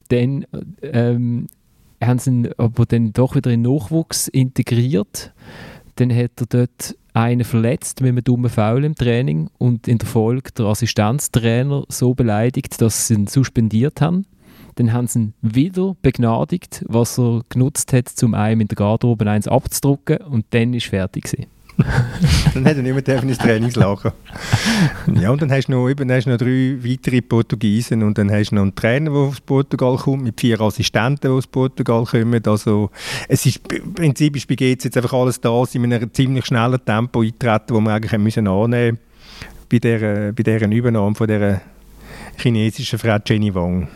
[0.09, 0.45] Dann
[0.82, 1.47] ähm,
[2.01, 5.34] haben sie ihn aber dann doch wieder in den Nachwuchs integriert.
[5.95, 10.07] Dann hat er dort einen verletzt mit einem dummen Foul im Training und in der
[10.07, 14.26] Folge der Assistenztrainer so beleidigt, dass sie ihn suspendiert haben.
[14.80, 19.30] Dann haben sie ihn wieder begnadigt, was er genutzt hat, um einem in der Garderobe
[19.30, 21.47] eins abzudrucken und dann ist fertig gewesen.
[22.53, 24.13] Dann hat er nicht mehr ins Trainingslager.
[25.15, 28.49] ja, und dann hast du noch, eben, hast noch drei weitere Portugiesen und dann hast
[28.49, 32.41] du noch einen Trainer, der aus Portugal kommt, mit vier Assistenten, die aus Portugal kommen.
[32.45, 32.89] Also,
[33.30, 36.45] es ist, im Prinzip ist bei GC jetzt einfach alles da, sie in einem ziemlich
[36.45, 38.97] schnellen Tempo eintreten, wo wir eigentlich müssen annehmen
[39.69, 41.61] bei dieser, bei dieser Übernahme von dieser
[42.38, 43.88] chinesischen Frau Jenny Wang.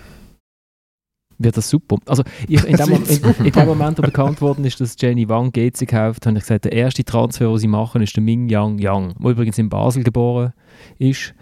[1.39, 1.97] Wird das super.
[2.05, 5.51] Also ich, in, dem, in, in dem Moment, wo bekannt worden ist, dass Jenny Wang
[5.51, 8.79] GC kauft, habe ich gesagt, der erste Transfer, den sie machen, ist der Ming Yang
[8.79, 10.53] Yang, der übrigens in Basel geboren
[10.99, 11.34] ist.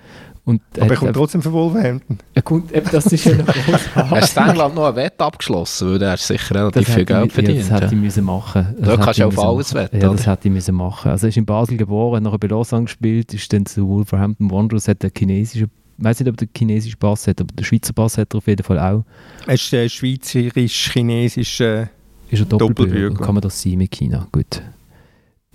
[0.43, 2.17] Und Aber er kommt trotzdem von Wolverhampton.
[2.33, 3.45] er kommt, eben, das ist ja noch
[3.95, 5.91] Hast du in England noch ein Wett abgeschlossen?
[5.91, 7.57] Weil der hast sicher relativ viel Geld verdient.
[7.57, 7.91] Ja, das hätte ja.
[7.91, 8.75] ich müssen machen.
[8.79, 11.11] Das Da kannst ich du auf müssen alles wetten, Ja, das hätte ich müssen machen.
[11.11, 14.49] Also er ist in Basel geboren, hat nachher bei Lausanne gespielt, ist dann zu Wolverhampton
[14.49, 15.69] Wanderers, hat den chinesischen,
[16.01, 18.37] ich weiß nicht, ob er den chinesischen Pass hat, aber den Schweizer Pass hat er
[18.39, 19.05] auf jeden Fall auch.
[19.45, 21.61] Er ist äh, schweizerisch-chinesisch.
[21.61, 21.83] Äh,
[22.29, 22.73] Ist er Doppelbürger?
[22.85, 23.23] Doppelbürger.
[23.25, 24.27] Kann man das sein mit China?
[24.31, 24.61] Gut.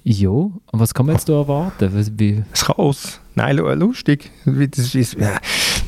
[0.05, 1.91] Ja, und was kann man jetzt da erwarten?
[1.93, 3.21] Was, wie, Das Chaos.
[3.35, 4.31] Nein, lu- lustig.
[4.45, 5.39] Das ist, ja.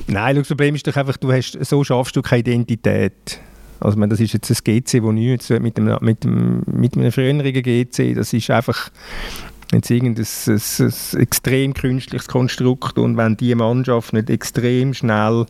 [0.09, 3.39] Nein, das Problem ist doch einfach, du hast, so schaffst du keine Identität.
[3.79, 7.13] Also, meine, das ist jetzt ein GC, wo nichts mit dem, mit dem, mit einem
[7.13, 8.91] früheren GC, das ist einfach
[9.73, 15.47] jetzt irgendein ein, ein extrem künstliches Konstrukt und wenn die Mannschaft nicht extrem schnell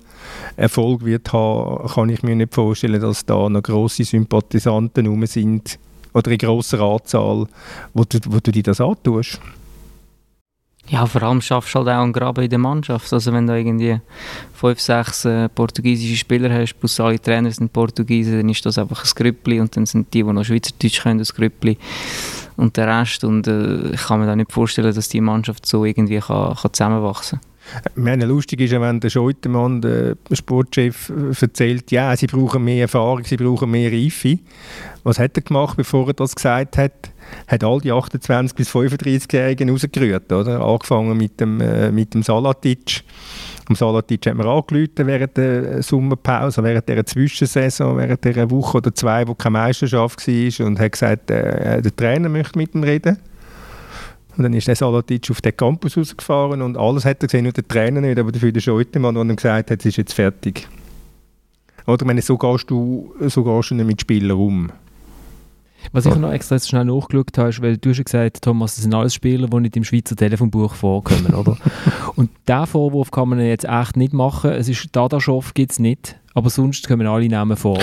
[0.56, 5.78] Erfolg wird haben, kann ich mir nicht vorstellen, dass da noch grosse Sympathisanten rum sind
[6.14, 7.46] oder in grosser Anzahl,
[7.94, 9.40] wo du, wo du dir das antust.
[10.90, 13.12] Ja, vor allem schaffst du halt auch einen Graben in der Mannschaft.
[13.12, 14.00] Also wenn du irgendwie
[14.54, 19.04] fünf, sechs äh, portugiesische Spieler hast, plus alle Trainer sind Portugiesen, dann ist das einfach
[19.04, 21.76] ein Grüppli und dann sind die, die noch Schweizerdeutsch können, das Grüppli
[22.56, 23.22] und der Rest.
[23.24, 26.72] Und äh, ich kann mir da nicht vorstellen, dass die Mannschaft so irgendwie kann, kann
[26.72, 27.47] zusammenwachsen Ich
[27.94, 32.82] meine, lustig ist ja, wenn der Scheutermann, der Sportchef, äh, erzählt, ja, sie brauchen mehr
[32.82, 34.38] Erfahrung, sie brauchen mehr Reife.
[35.04, 36.92] Was hat er gemacht, bevor er das gesagt hat?
[37.46, 40.60] Hat all die 28- bis 35-Jährigen rausgerührt, oder?
[40.60, 43.02] Angefangen mit dem, äh, mit dem Salatic.
[43.68, 48.94] Am Salatic hat man angerufen während der Sommerpause, während der Zwischensaison, während der Woche oder
[48.94, 53.18] zwei, wo keine Meisterschaft war und hat gesagt, äh, der Trainer möchte mit ihm reden.
[54.38, 57.52] Und dann ist der Salatic auf den Campus rausgefahren und alles hat er gesehen, nur
[57.52, 60.68] der Trainer nicht, aber dafür der Scheutemann, der ihm gesagt hat, es ist jetzt fertig.
[61.86, 64.70] Oder ich meine, so gehst du, so gehst du nicht mit Spielern um.
[65.92, 68.82] Was ich noch extra schnell nachgeschaut habe, ist, weil du hast ja gesagt, Thomas, das
[68.84, 71.56] sind alles Spieler, die nicht im Schweizer Telefonbuch vorkommen, oder?
[72.16, 74.50] Und diesen Vorwurf kann man jetzt echt nicht machen.
[74.50, 77.78] Es ist Dadaschow gibt es nicht, aber sonst kommen alle Namen vor.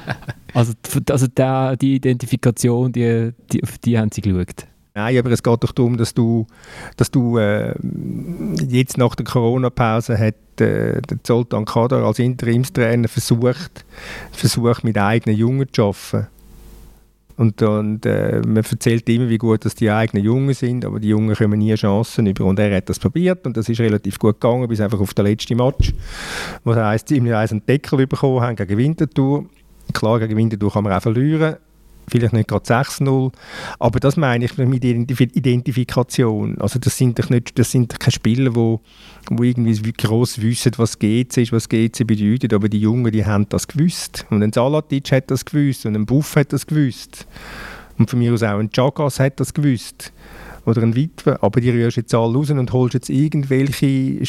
[0.54, 0.72] also
[1.06, 4.66] die- also der, die Identifikation, die, die, auf die haben sie geschaut.
[4.98, 6.44] Nein, aber es geht doch darum, dass du,
[6.96, 7.72] dass du äh,
[8.66, 13.84] jetzt nach der Corona-Pause hat äh, Zoltan Kader als Interimstrainer versucht,
[14.32, 16.26] versucht mit eigenen Jungen zu arbeiten.
[17.36, 21.10] Und, und äh, man erzählt immer, wie gut dass die eigenen Jungen sind, aber die
[21.10, 22.44] Jungen kommen nie Chancen über.
[22.44, 25.26] Und er hat das probiert und das ist relativ gut gegangen, bis einfach auf den
[25.26, 25.94] letzten Match.
[26.64, 29.44] Was heisst, sie haben einen Deckel bekommen haben gegen Winterthur.
[29.92, 31.58] Klar, gegen Winterthur kann man auch verlieren
[32.08, 33.32] vielleicht nicht gerade 6-0,
[33.78, 36.58] aber das meine ich mit Identifikation.
[36.58, 38.80] Also das sind doch nicht, das sind keine Spieler, wo,
[39.30, 43.48] wo irgendwie groß wissen, was GC ist, was GC bedeutet, aber die Jungen, die haben
[43.48, 44.26] das gewusst.
[44.30, 47.26] Und ein Salatic hat das gewusst und ein Buff hat das gewusst.
[47.98, 50.12] Und von mir aus auch ein Chagas hat das gewusst
[50.68, 54.24] oder ein Witwe, aber die rührst jetzt alle raus und holst jetzt irgendwelche äh, äh,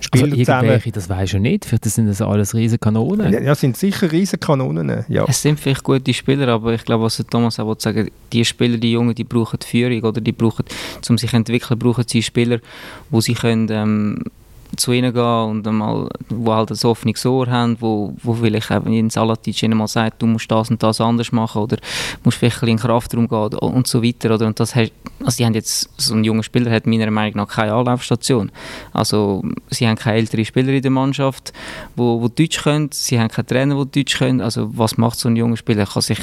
[0.00, 0.80] Spieler also zusammen.
[0.92, 3.32] das weisst du nicht, vielleicht sind das alles riesige Kanonen.
[3.32, 5.24] Ja, ja sind sicher riesige Kanonen, ja.
[5.28, 8.92] Es sind vielleicht gute Spieler, aber ich glaube, was Thomas auch sagen die Spieler, die
[8.92, 10.64] Jungen, die brauchen Führung oder die brauchen,
[11.08, 12.58] um sich zu entwickeln, brauchen sie Spieler,
[13.10, 14.24] wo sie können ähm,
[14.76, 18.92] zu ihnen gehen und einmal, wo halt ein offenes Ohr haben, wo, wo vielleicht eben
[18.92, 21.76] in Salatic ihnen sagt, du musst das und das anders machen oder
[22.24, 24.34] musst vielleicht in den Kraftraum gehen und so weiter.
[24.34, 24.46] Oder?
[24.46, 24.92] Und das hat,
[25.24, 28.50] also die haben jetzt, so ein junger Spieler hat meiner Meinung nach keine Anlaufstation.
[28.92, 31.52] Also sie haben keine älteren Spieler in der Mannschaft,
[31.96, 34.40] wo, wo Deutsch können, sie haben keinen Trainer, der Deutsch können.
[34.40, 35.80] Also was macht so ein junger Spieler?
[35.80, 36.18] Er kann sich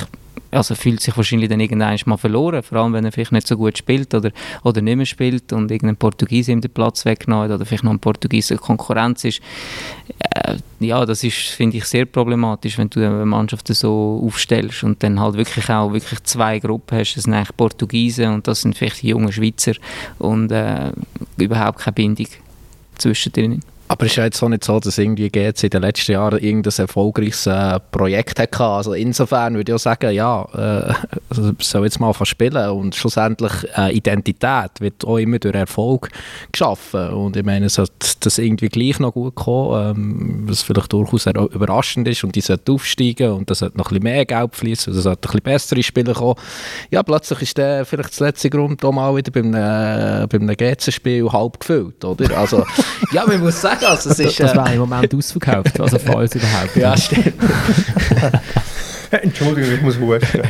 [0.51, 3.57] also fühlt sich wahrscheinlich dann irgendwann mal verloren, vor allem wenn er vielleicht nicht so
[3.57, 4.31] gut spielt oder,
[4.63, 7.99] oder nicht mehr spielt und irgendein Portugiese ihm den Platz weggenommen oder vielleicht noch ein
[7.99, 9.41] Portugiese Konkurrenz ist.
[10.19, 15.01] Äh, ja, das ist, finde ich, sehr problematisch, wenn du eine Mannschaft so aufstellst und
[15.03, 18.77] dann halt wirklich auch wirklich zwei Gruppen hast, das sind eigentlich Portugiesen und das sind
[18.77, 19.73] vielleicht die jungen Schweizer
[20.17, 20.91] und äh,
[21.37, 22.27] überhaupt keine Bindung
[22.97, 23.63] zwischen denen.
[23.91, 26.37] Aber es ist ja jetzt auch nicht so, dass irgendwie GC in den letzten Jahren
[26.37, 28.63] irgendein erfolgreiches äh, Projekt hatte.
[28.63, 30.93] Also insofern würde ich auch sagen, ja, äh,
[31.29, 36.09] also soll jetzt mal spielen und schlussendlich äh, Identität wird auch immer durch Erfolg
[36.51, 40.93] geschaffen und ich meine, es sollte das irgendwie gleich noch gut kommen, ähm, was vielleicht
[40.93, 44.55] durchaus überraschend ist und die sollten aufsteigen und da sollte noch ein bisschen mehr Geld
[44.55, 46.35] fließen, also sollten ein bisschen bessere Spieler kommen.
[46.91, 51.27] Ja, plötzlich ist der vielleicht das letzte Grund auch mal wieder beim, äh, beim GC-Spiel
[51.31, 52.37] halb gefüllt, oder?
[52.37, 52.63] Also,
[53.11, 53.91] ja, man muss sagen, sagen.
[53.91, 56.75] Also, es ist, das, das war im Moment ausverkauft, also falls überhaupt.
[56.75, 57.34] Ja, stimmt.
[59.11, 60.41] Entschuldigung, ich muss husten.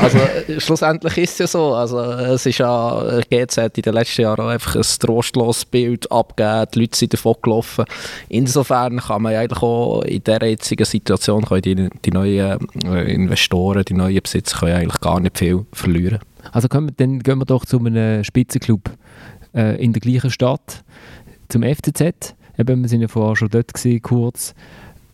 [0.00, 0.18] also
[0.58, 4.48] schlussendlich ist es ja so, also es ist ja, GZ in den letzten Jahren auch
[4.48, 7.84] einfach ein trostloses Bild abgegeben, die Leute sind davon gelaufen.
[8.28, 13.94] Insofern kann man eigentlich auch in dieser jetzigen Situation die, die neuen äh, Investoren, die
[13.94, 16.20] neuen Besitzer können eigentlich gar nicht viel verlieren.
[16.50, 18.90] Also wir, dann gehen wir doch zu einem Spitzenclub
[19.54, 20.82] äh, in der gleichen Stadt,
[21.48, 22.34] zum FCZ.
[22.58, 24.54] Eben, wir sind ja vorher schon dort gewesen, kurz.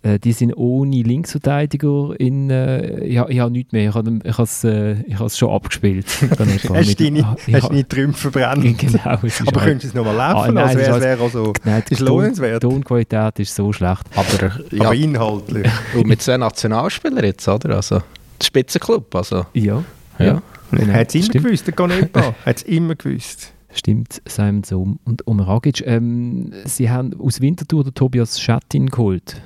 [0.02, 4.64] Äh, die sind ohne Linksverteidiger in, äh, ich, ich habe nichts mehr, ich habe es
[4.64, 4.96] äh,
[5.30, 6.06] schon abgespielt.
[6.38, 8.64] hast du deine, deine Trümpfe verbrannt?
[8.78, 9.00] Genau.
[9.04, 12.62] Aber könntest du es nochmal laufen ah, also es wäre also, nein, ist lohnenswert.
[12.62, 14.04] Die Tonqualität ist so schlecht.
[14.14, 15.68] Aber, ja, aber inhaltlich.
[15.94, 17.76] Und mit zwei Nationalspielern jetzt, oder?
[17.76, 18.02] Also,
[18.40, 19.46] Spitzenclub, also.
[19.52, 19.82] Ja.
[20.18, 20.40] ja.
[20.70, 20.86] ja.
[20.92, 22.34] Hat es immer gewusst, der Ganepa.
[22.44, 23.52] Hat es immer gewusst.
[23.78, 25.86] Stimmt, Simon Sohm und Omer Agic.
[25.86, 29.40] Ähm, sie haben aus Winterthur den Tobias Schattin geholt.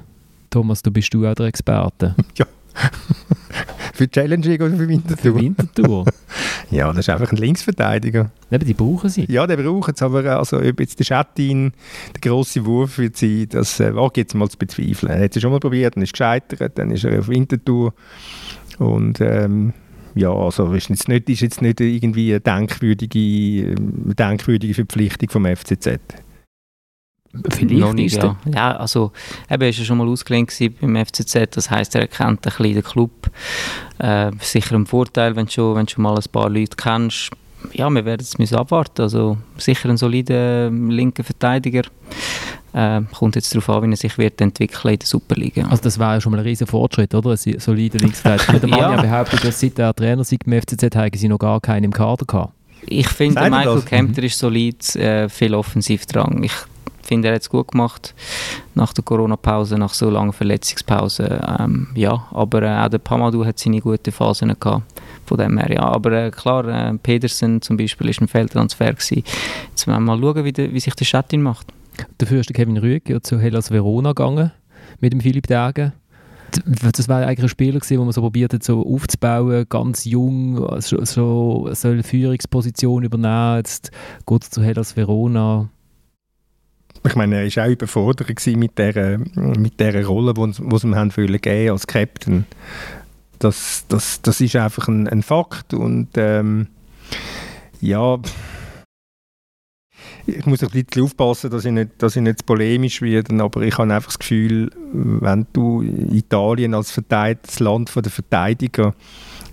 [0.48, 2.14] Thomas, du bist du auch der Experte.
[2.36, 2.46] ja.
[3.92, 5.18] für Challenging oder für Winterthur?
[5.18, 6.06] Für Winterthur.
[6.70, 8.30] ja, das ist einfach ein Linksverteidiger.
[8.50, 9.26] Aber die brauchen sie.
[9.30, 11.74] Ja, die brauchen es, aber also, ob jetzt der Schattin
[12.14, 15.12] der grosse Wurf wird sein, das äh, wage jetzt mal zu bezweifeln.
[15.12, 17.92] Er hat es schon mal probiert, dann ist gescheitert, dann ist er auf Winterthur
[18.78, 19.74] und ähm,
[20.14, 25.46] ja, also ist jetzt nicht, ist jetzt nicht irgendwie eine denkwürdige, eine denkwürdige Verpflichtung vom
[25.46, 25.98] FCZ.
[27.50, 28.36] Vielleicht noch nicht, ja.
[28.54, 28.76] ja.
[28.76, 29.10] also
[29.50, 32.82] eben ist er schon mal ausgelehnt beim FCZ, das heisst, er kennt ein bisschen den
[32.82, 33.30] Club.
[33.98, 37.30] Äh, sicher ein Vorteil, wenn du schon, wenn du schon mal ein paar Leute kennst.
[37.72, 39.02] Ja, wir werden es müssen abwarten.
[39.02, 41.84] Also sicher ein solider linker Verteidiger.
[42.74, 45.66] Äh, kommt jetzt darauf an, wie er sich wird entwickeln in der Superliga.
[45.68, 47.30] Also das war ja schon mal ein riesen Fortschritt, oder?
[47.30, 48.66] Ein solider Linksverteidiger.
[48.66, 49.02] Der Mann ja.
[49.02, 52.24] behauptet, dass seit der Trainer seit dem FCZ haben sie noch gar keinen im Kader
[52.24, 52.52] gehabt.
[52.86, 56.42] Ich finde, Michael Kempter ist solid, äh, viel Offensivdrang.
[56.42, 56.52] Ich
[57.02, 58.14] finde, er hat es gut gemacht
[58.74, 61.40] nach der Corona-Pause, nach so langer Verletzungspause.
[61.58, 64.82] Ähm, ja, aber äh, auch der Pamadou hat seine guten Phasen gehabt.
[65.26, 65.82] Von dem her, ja.
[65.82, 68.92] Aber äh, klar, äh, Pedersen zum Beispiel war ein Feldtransfer.
[68.92, 69.22] Gewesen.
[69.70, 71.66] Jetzt werden wir mal schauen, wie, de, wie sich der Schattin macht.
[72.18, 74.52] Dafür ist der Kevin Rüegg zu Hellas Verona gegangen
[75.00, 75.92] mit dem Philipp Dagen.
[76.92, 80.56] Das war eigentlich ein Spieler, gewesen, wo man so probiert hat, so aufzubauen, ganz jung,
[80.80, 83.56] so, so soll eine Führungsposition übernehmen.
[83.56, 83.90] Jetzt
[84.26, 85.70] geht er zu Hellas Verona.
[87.04, 91.10] Ich meine, er war auch überfordert mit dieser, mit dieser Rolle, die sie ihm haben
[91.10, 92.46] geben als Captain.
[93.38, 96.68] Das, das, das ist einfach ein, ein Fakt und ähm,
[97.80, 98.18] ja,
[100.26, 103.76] ich muss ein bisschen aufpassen, dass ich nicht, dass ich nicht polemisch werde, aber ich
[103.78, 108.94] habe einfach das Gefühl, wenn du Italien als das Land der Verteidiger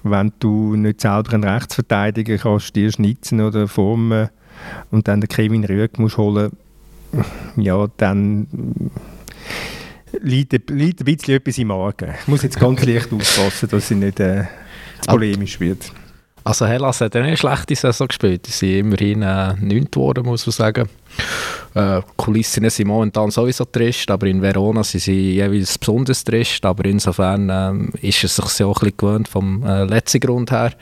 [0.04, 4.30] wenn du nicht selber einen Rechtsverteidiger kannst, dir schnitzen oder formen
[4.92, 6.52] und dann den Kevin Rüegg musst holen,
[7.56, 8.48] ja, dann
[10.22, 12.14] liegt, liegt ein bisschen etwas im Magen.
[12.22, 14.46] Ich muss jetzt ganz leicht aufpassen, dass sie nicht äh,
[15.08, 15.92] polemisch wird.
[16.44, 18.46] Also Hellas hat eine schlechte Saison gespielt.
[18.48, 19.92] Sie sind immerhin äh, 9.
[19.92, 20.90] geworden, muss man sagen.
[21.76, 26.66] Äh, Kulissen sind momentan sowieso trist, aber in Verona sind sie jeweils besonders trist.
[26.66, 27.50] Aber insofern
[28.02, 30.74] äh, ist es sich so ein bisschen gewöhnt vom äh, letzten Grund her.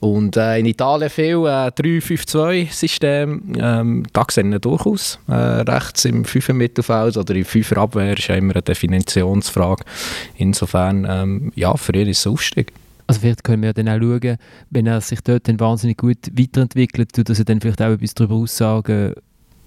[0.00, 3.54] Und äh, in Italien viel äh, 3-5-2-System.
[3.58, 5.18] Ähm, da sehen wir durchaus.
[5.28, 9.84] Äh, rechts im 5 Mittelfeld oder im 5 Abwehr ist ja immer eine Definitionsfrage.
[10.36, 12.72] Insofern, ähm, ja, für ihn ist es Aufstieg.
[13.06, 14.36] Also vielleicht können wir dann auch schauen,
[14.70, 18.34] wenn er sich dort dann wahnsinnig gut weiterentwickelt, tut er dann vielleicht auch etwas darüber
[18.34, 19.14] aussagen,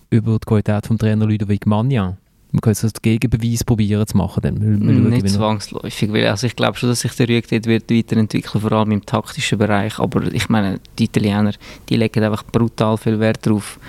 [0.09, 2.17] über die Qualität vom Trainer Ludovic Magnan.
[2.51, 4.41] Man kann jetzt das Gegenbeweis probieren zu machen.
[4.41, 4.59] Dann.
[4.59, 7.91] Wir, schauen, nicht zwangsläufig, weil also ich glaube schon, dass sich der Rüeg dort wird
[7.91, 9.99] weiterentwickeln, vor allem im taktischen Bereich.
[9.99, 11.53] Aber ich meine, die Italiener,
[11.87, 13.79] die legen einfach brutal viel Wert darauf,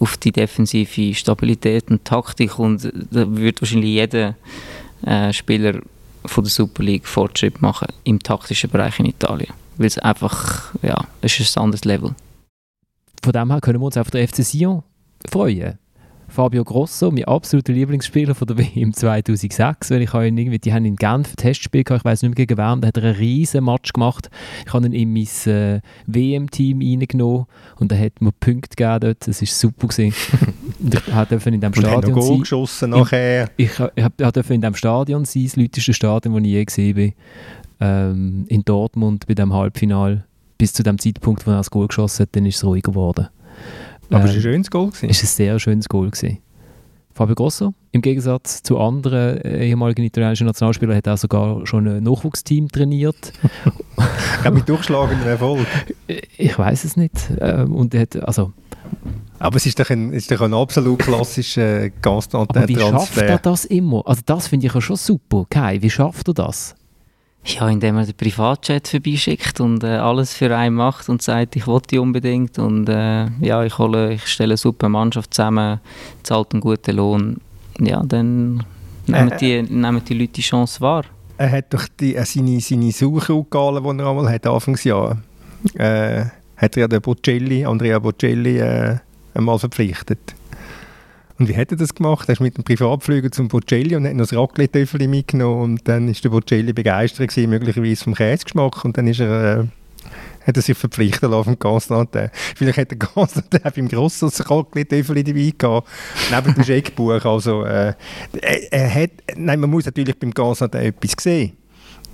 [0.00, 4.34] auf die defensive Stabilität und Taktik und da wird wahrscheinlich jeder
[5.04, 5.80] äh, Spieler
[6.28, 9.52] von der Super League Fortschritt machen im taktischen Bereich in Italien.
[9.76, 12.14] Weil es einfach, ja, es ist ein anderes Level.
[13.22, 14.82] Von dem her können wir uns auf der FC Sion
[15.28, 15.78] freuen.
[16.30, 20.74] Fabio Grosso, mein absoluter Lieblingsspieler von der WM 2006, weil ich habe ihn irgendwie, die
[20.74, 23.04] haben in Genf ein Testspiel gehabt, ich weiß nicht mehr gegen wen, da hat er
[23.04, 24.28] einen riesen Match gemacht.
[24.66, 29.26] Ich habe ihn in mein äh, WM-Team reingenommen und er hat mir Punkte gegeben dort,
[29.26, 29.88] das war super.
[29.88, 30.14] Gewesen.
[30.78, 32.40] und ich durfte in diesem Stadion und sein.
[32.40, 33.50] geschossen nachher.
[33.56, 36.64] Ich, ich, ich, ich durfte in diesem Stadion sein, das lauteste Stadion, das ich je
[36.64, 37.12] gesehen habe,
[37.80, 40.24] ähm, in Dortmund bei dem Halbfinal.
[40.56, 43.28] Bis zu dem Zeitpunkt, wo er das Goal geschossen hat, dann ist es ruhiger geworden.
[44.10, 44.88] Aber es war ein schönes Goal.
[44.88, 46.10] Es war ein sehr schönes Goal.
[46.10, 46.38] Gewesen.
[47.18, 52.04] Fabio Grosso, im Gegensatz zu anderen äh, ehemaligen italienischen Nationalspielern, hat er sogar schon ein
[52.04, 53.32] Nachwuchsteam trainiert.
[54.44, 55.66] Hat mit durchschlagendem Erfolg?
[56.06, 57.14] Ich weiß es nicht.
[57.40, 58.52] Ähm, und hat, also,
[59.38, 62.60] aber es ist doch ein, ist doch ein absolut klassischer Constantin-Transfer.
[62.60, 64.02] Aber wie schafft er das immer?
[64.06, 65.46] Also das finde ich ja schon super.
[65.48, 66.74] Kai, wie schafft er das?
[67.44, 71.66] Ja, indem er den Privatjet vorbeischickt und äh, alles für einen macht und sagt, ich
[71.66, 75.80] will die unbedingt und äh, ja, ich, hole, ich stelle eine super Mannschaft zusammen,
[76.24, 77.40] zahlt einen guten Lohn.
[77.80, 78.64] Ja, dann
[79.06, 81.04] nehmen, äh, die, nehmen die Leute die Chance wahr.
[81.38, 85.16] Er hat doch die, äh, seine, seine Suchaufgaben, die er einmal hat, Anfangsjahr,
[85.74, 86.24] äh,
[86.56, 88.96] hat er ja den Bocelli, Andrea Bocelli äh,
[89.38, 90.34] einmal verpflichtet.
[91.38, 92.28] Und wie hat er das gemacht?
[92.28, 96.08] Er ist mit dem Privatflüger zum Bocelli und hat noch das Raclette-Töffel mitgenommen und dann
[96.08, 99.60] ist der Bocelli begeistert gewesen, möglicherweise vom Käsegeschmack und dann ist er...
[99.60, 99.64] Äh,
[100.46, 102.30] hat er sich verpflichten lassen vom Constantin.
[102.56, 105.88] Vielleicht hat der Constantin beim Grossen das Raclette-Töffel dabei gehabt,
[106.34, 107.22] neben dem Scheckbuch.
[107.24, 107.92] Also, äh,
[108.40, 109.10] er, er, hat...
[109.36, 111.52] Nein, man muss natürlich beim Constantin etwas sehen.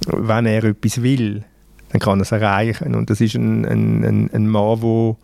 [0.07, 1.45] Wenn er etwas will,
[1.91, 2.97] dann kann er es erreichen.
[2.97, 5.16] Und das ist ein, ein, ein, ein Mann, der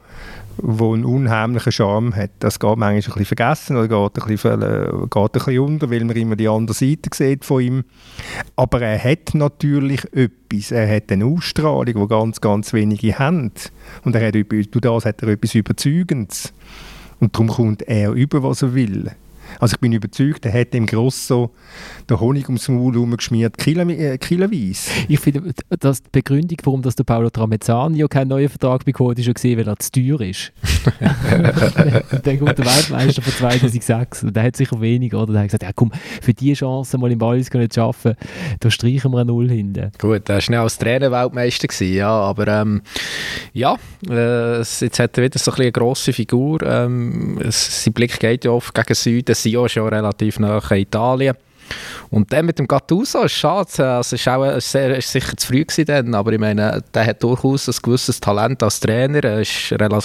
[0.62, 2.30] wo einen unheimlichen Charme hat.
[2.38, 6.04] Das geht manchmal ein bisschen vergessen oder geht ein bisschen, geht ein bisschen unter, weil
[6.04, 7.84] man immer die andere Seite sieht von ihm.
[8.56, 10.70] Aber er hat natürlich etwas.
[10.70, 13.52] Er hat eine Ausstrahlung, die ganz, ganz wenige haben.
[14.04, 16.52] Und er hat, durch das hat er etwas Überzeugendes.
[17.20, 19.10] Und darum kommt er über, was er will.
[19.58, 21.50] Also ich bin überzeugt, er hat im Grosso
[22.08, 24.90] den Honig ums Maul herumgeschmiert, kiloweise.
[24.90, 29.10] Äh, ich finde, dass die Begründung, warum das der Paolo Tramezzani keinen neuen Vertrag bekommen
[29.10, 30.52] hat, ist schon weil er zu teuer ist.
[31.00, 35.32] der gute Weltmeister von 2006, der hat sicher weniger, oder?
[35.32, 38.16] Der hat gesagt, ja komm, für diese Chance mal im Wallis zu arbeiten,
[38.60, 39.92] da streichen wir eine Null hinten.
[39.98, 42.82] Gut, er war schnell als Trainer Weltmeister, gewesen, ja, aber ähm,
[43.52, 43.76] ja,
[44.08, 48.50] äh, jetzt hat er wieder so ein eine grosse Figur, ähm, sein Blick geht ja
[48.50, 51.36] oft gegen Süden, Sio ist ja relativ nah in Italien.
[52.10, 55.64] Und dann mit dem Gattuso ist schade, also ist auch sehr, ist sicher zu früh
[55.64, 59.72] gewesen dann, aber ich meine, der hat durchaus ein gewisses Talent als Trainer, er ist
[59.72, 60.00] rela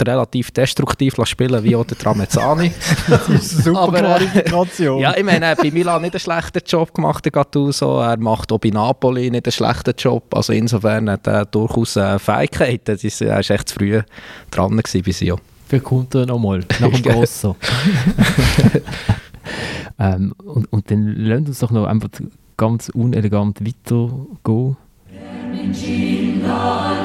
[0.00, 2.72] relativ destruktiv spielen, wie auch der Tramezzani.
[3.08, 5.00] das ist eine super aber, äh, Qualifikation.
[5.00, 8.58] ja, ich meine, bei Milan nicht einen schlechten Job gemacht, der Gattuso, er macht auch
[8.58, 13.50] bei Napoli nicht einen schlechten Job, also insofern hat er durchaus äh, Fähigkeiten, er ist
[13.50, 14.00] echt zu früh
[14.50, 15.40] dran gewesen bei Sio.
[15.82, 17.56] Kommt er nochmal, nach dem Grosso.
[19.98, 22.08] ähm, und, und dann lasst uns doch noch einfach
[22.56, 24.76] ganz unelegant weitergehen.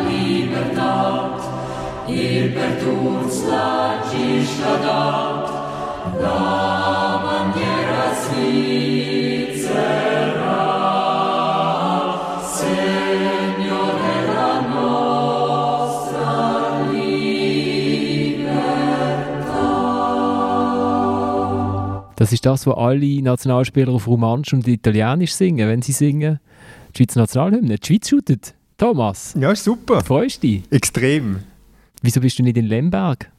[0.07, 1.41] libertad,
[2.07, 5.49] il per tuus la ciscadat,
[6.22, 8.14] la bandiera
[22.24, 26.40] Das ist das, was alle Nationalspieler auf Romansch und Italienisch singen, wenn sie singen.
[26.96, 27.76] Die Schweizer Nationalhymne.
[27.76, 28.54] Die Schweiz shootet.
[28.78, 30.02] Thomas, Ja, super.
[30.02, 30.64] freust du dich?
[30.72, 31.40] Extrem.
[32.02, 33.30] Wieso bist du nicht in Lemberg?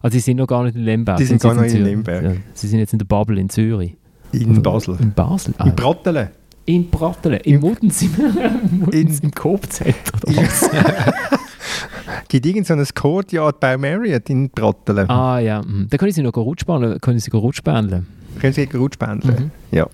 [0.00, 1.16] Also sie sind noch gar nicht in Lemberg.
[1.18, 1.86] Die sind sie gar jetzt in Zürich?
[1.88, 2.22] Lemberg.
[2.24, 3.96] Ja, sie sind jetzt in der Bubble in Zürich.
[4.30, 4.96] In Basel.
[5.00, 5.52] In Basel?
[5.58, 6.28] Ah, In Brattelen.
[6.66, 7.40] in Brattelen.
[7.40, 8.10] In im, Muttens In-
[8.92, 9.32] im
[10.36, 10.70] was?
[12.28, 15.08] Gibt irgend so ein Courtyard bei Marriott in Brattelen.
[15.10, 15.86] ah ja, mhm.
[15.90, 18.06] da können sie noch Rutschbahnen, können sie Rutschbahnen.
[18.38, 19.50] Können Sie gut spenden?
[19.70, 19.86] Ja.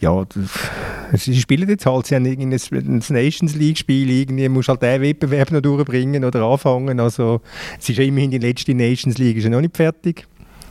[0.00, 4.82] Ja, das- sie spielen jetzt halt, sie haben irgendein ein Nations League-Spiel, irgendwie musst halt
[4.82, 6.98] den Wettbewerb noch durchbringen oder anfangen.
[6.98, 7.40] Also,
[7.78, 10.26] es ist ja immerhin die letzte Nations League ist ja noch nicht fertig,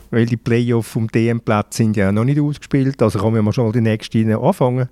[0.09, 3.01] weil die Playoffs vom DM-Platz sind ja noch nicht ausgespielt.
[3.01, 4.89] Also kann man mal schon mal die nächste anfangen.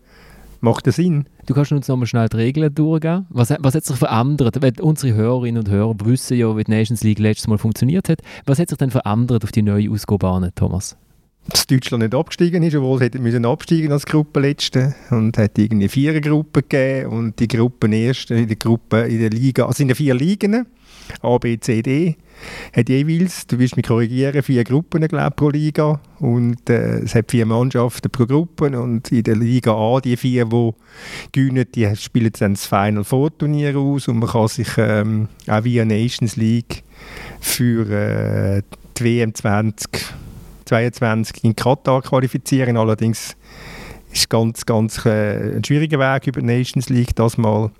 [0.61, 1.25] Macht das Sinn?
[1.45, 3.25] Du kannst uns nochmal schnell die Regeln durchgehen.
[3.29, 4.61] Was, was hat sich verändert?
[4.61, 8.21] Weil unsere Hörerinnen und Hörer wissen ja, wie die Nations League letztes Mal funktioniert hat.
[8.45, 10.97] Was hat sich denn verändert auf die neue Ausgabe Thomas?
[11.49, 15.89] Dass Deutschland nicht abgestiegen ist, obwohl sie hätten müssen absteigen als Gruppenletzte und hat irgendwie
[15.89, 19.89] vier Gruppen gegeben und die Gruppen erst in der Gruppe in der Liga, also in
[19.89, 20.65] den vier Ligen
[21.21, 22.15] A, B, C, D
[22.73, 27.31] hat jeweils, du wirst mich korrigieren, vier Gruppen glaub, pro Liga und äh, es hat
[27.31, 30.71] vier Mannschaften pro Gruppe und in der Liga A die vier, die
[31.31, 35.63] gewinnen, die spielen dann das Final Four Turnier aus und man kann sich ähm, auch
[35.63, 36.83] via Nations League
[37.39, 38.61] für äh,
[38.97, 39.89] die WM 20
[40.69, 42.77] 22 in Katar qualifizieren.
[42.77, 43.35] Allerdings
[44.11, 47.71] ist ganz, ganz äh, ein schwieriger Weg über die Nations League das mal.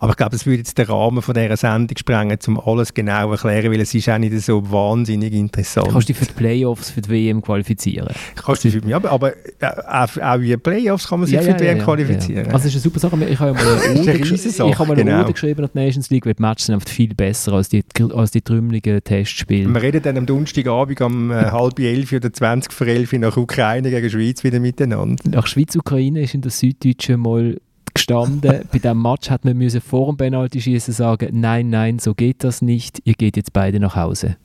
[0.00, 3.34] Aber ich glaube, es würde jetzt den Rahmen von dieser Sendung sprengen, um alles genau
[3.34, 5.88] zu erklären, weil es ist auch nicht so wahnsinnig interessant.
[5.90, 8.08] Kannst du dich für die Playoffs für die WM qualifizieren?
[8.34, 11.40] Kannst du dich für mich, aber, aber äh, auch, auch wie Playoffs kann man sich
[11.40, 12.46] für die WM qualifizieren.
[12.46, 12.52] Ja.
[12.52, 13.24] Also es ist eine super Sache.
[13.24, 15.22] Ich habe ja mal eine Ode, gesch Riesensache, ich habe mal eine genau.
[15.22, 18.30] Ode geschrieben an die Nations League, weil die Matches sind viel besser als die, als
[18.30, 19.72] die trümmeligen Testspiele.
[19.72, 23.90] wir reden dann am Donnerstagabend um äh, halb elf oder 20 vor elf nach Ukraine
[23.90, 25.22] gegen Schweiz wieder miteinander.
[25.28, 27.56] Nach Schweiz-Ukraine ist in der Süddeutschen mal
[27.94, 28.62] gestanden.
[28.72, 32.60] Bei diesem Match hat man müssen vor dem Penalty-Schießen sagen, nein, nein, so geht das
[32.62, 34.36] nicht, ihr geht jetzt beide nach Hause.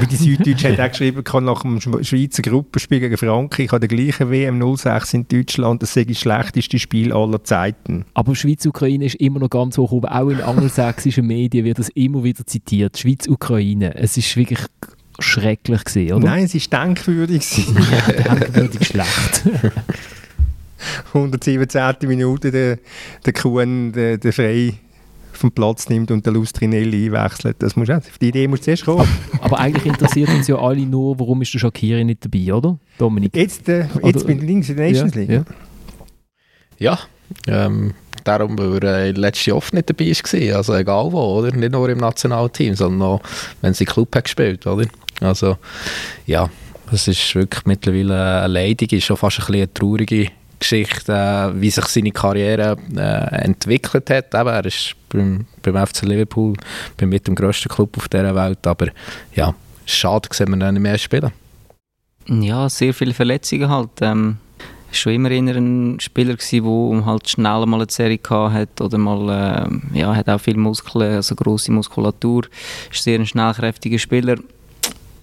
[0.00, 3.80] Wie die Süddeutsche hat auch geschrieben, kann nach dem Sch- Schweizer Gruppenspiel gegen Frankreich an
[3.80, 8.06] der gleichen WM 06 in Deutschland, das sei das schlechteste Spiel aller Zeiten.
[8.14, 10.06] Aber Schweiz-Ukraine ist immer noch ganz hoch oben.
[10.08, 12.96] Auch in angelsächsischen Medien wird das immer wieder zitiert.
[12.96, 13.94] Schweiz-Ukraine.
[13.94, 14.60] Es ist wirklich
[15.18, 16.24] schrecklich gewesen, oder?
[16.28, 17.46] Nein, es war denkwürdig.
[18.24, 19.42] Denkwürdig schlecht.
[21.14, 21.96] 117.
[22.08, 22.78] Minute der,
[23.24, 24.74] der Kuhn der, der frei
[25.32, 27.56] vom Platz nimmt und der Lustrinelli einwechselt.
[27.60, 29.06] Das muss auch, auf die Idee muss zuerst kommen.
[29.40, 32.78] Aber eigentlich interessiert uns ja alle nur, warum ist der Shakiri nicht dabei, oder?
[32.98, 33.36] Dominik?
[33.36, 35.30] Jetzt, äh, Oder- jetzt bin ich links in der Nations Ja, League.
[35.30, 35.44] ja.
[36.80, 36.98] Ja,
[37.46, 40.56] ähm, darum, weil er äh, letztes Jahr oft nicht dabei war.
[40.56, 41.54] Also egal wo, oder?
[41.54, 43.20] Nicht nur im Nationalteam, sondern auch,
[43.60, 44.86] wenn sie Club hat gespielt, oder?
[45.20, 45.56] Also,
[46.26, 46.48] ja,
[46.92, 50.28] es ist wirklich mittlerweile eine Leidig, ist schon fast ein bisschen eine traurige
[50.58, 54.34] Geschichte, äh, wie sich seine Karriere äh, entwickelt hat.
[54.34, 56.54] Eben, er ist beim, beim FC Liverpool
[56.96, 58.88] beim mit dem grössten Club auf dieser Welt, aber
[59.34, 59.54] ja,
[59.86, 61.32] schade, sehen wir ihn nicht mehr spielen.
[62.28, 63.90] Ja, sehr viele Verletzungen halt.
[64.00, 64.36] Ähm,
[64.92, 69.82] schon immer ein Spieler der halt schnell mal eine Serie gehabt hat oder mal, ähm,
[69.92, 72.44] ja, hat auch viel Muskeln, also grosse Muskulatur.
[72.90, 74.36] Ist sehr ein schnellkräftiger Spieler.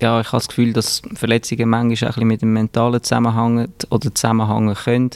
[0.02, 4.14] Ja, ich habe das Gefühl, dass Verletzungen manchmal auch ein mit dem Mentalen zusammenhängen oder
[4.14, 5.12] zusammenhängen können.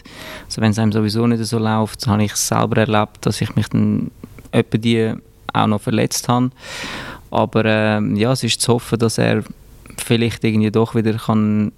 [0.45, 3.67] Also wenn es einem sowieso nicht so läuft, habe ich selber erlebt, dass ich mich
[3.67, 4.11] dann
[4.51, 5.13] etwa die
[5.53, 6.51] auch noch verletzt habe.
[7.31, 9.43] Aber ähm, ja, es ist zu hoffen, dass er
[9.97, 11.71] vielleicht irgendwie doch wieder kann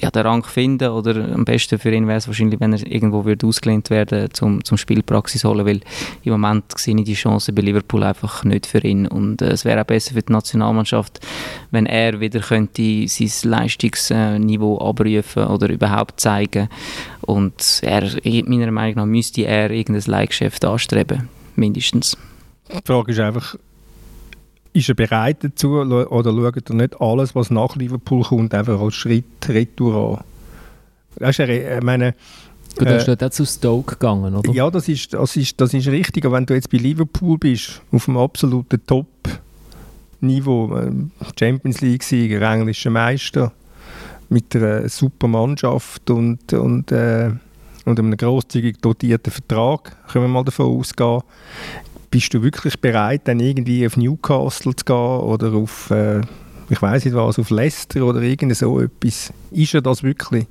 [0.00, 3.24] ja, den Rang finden oder am besten für ihn wäre es wahrscheinlich, wenn er irgendwo
[3.24, 5.80] würde ausgelehnt werden zum, zum Spielpraxis holen, weil
[6.22, 9.64] im Moment sehe ich die Chance bei Liverpool einfach nicht für ihn und äh, es
[9.64, 11.20] wäre auch besser für die Nationalmannschaft,
[11.70, 16.68] wenn er wieder könnte sein Leistungsniveau abrufen oder überhaupt zeigen
[17.22, 18.08] und er,
[18.46, 22.16] meiner Meinung nach müsste er irgendein Leihgeschäft anstreben, mindestens.
[22.70, 23.56] Die Frage ist einfach,
[24.78, 28.94] ist er bereit dazu oder schaut er nicht alles, was nach Liverpool kommt, einfach als
[28.94, 30.24] Schritt retour an?
[31.16, 32.14] Weißt du, ich meine,
[32.76, 34.52] Gut, Äh, ist dort auch zu Stoke gegangen, oder?
[34.52, 37.82] ja, das ist, das, ist, das ist richtig, aber wenn du jetzt bei Liverpool bist,
[37.90, 43.52] auf dem absoluten Top-Niveau, ähm, Champions League-Sieger, englischer Meister,
[44.28, 47.30] mit einer super Mannschaft und, und, äh,
[47.84, 51.22] und einem grosszügig dotierten Vertrag, können wir mal davon ausgehen,
[52.10, 56.20] bist du wirklich bereit, dann irgendwie auf Newcastle zu gehen oder auf, äh,
[56.70, 59.32] ich weiß nicht was, auf Leicester oder irgend so etwas?
[59.50, 60.46] Ist er das wirklich?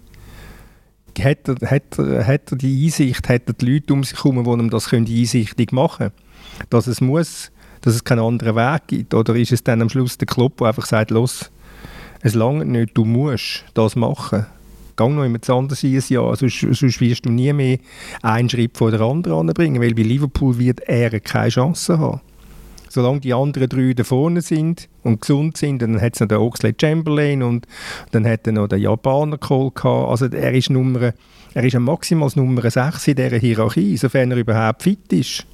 [1.20, 4.44] Hat er, hat, er, hat er die Einsicht, hat er die Leute um sich herum,
[4.44, 6.68] die ihm das können einsichtig machen können?
[6.70, 7.52] Dass es muss,
[7.82, 9.14] dass es keinen anderen Weg gibt?
[9.14, 11.52] Oder ist es dann am Schluss der Club, der einfach sagt, los,
[12.22, 14.46] es langt nicht, du musst das machen?
[14.98, 17.78] Gang noch jemand anderes ein Jahr, sonst, sonst wirst du nie mehr
[18.22, 22.22] einen Schritt vor der anderen anbringen, weil bei Liverpool wird er keine Chance haben.
[22.90, 26.38] Solange die anderen drei da vorne sind und gesund sind, dann hat es noch den
[26.38, 27.68] Oxley Chamberlain und
[28.12, 30.10] dann hat er noch den Japaner Cole gehabt.
[30.10, 31.14] Also er ist Nummer
[31.58, 35.48] er ist maximal Nummer 6 in dieser Hierarchie, sofern er überhaupt fit ist.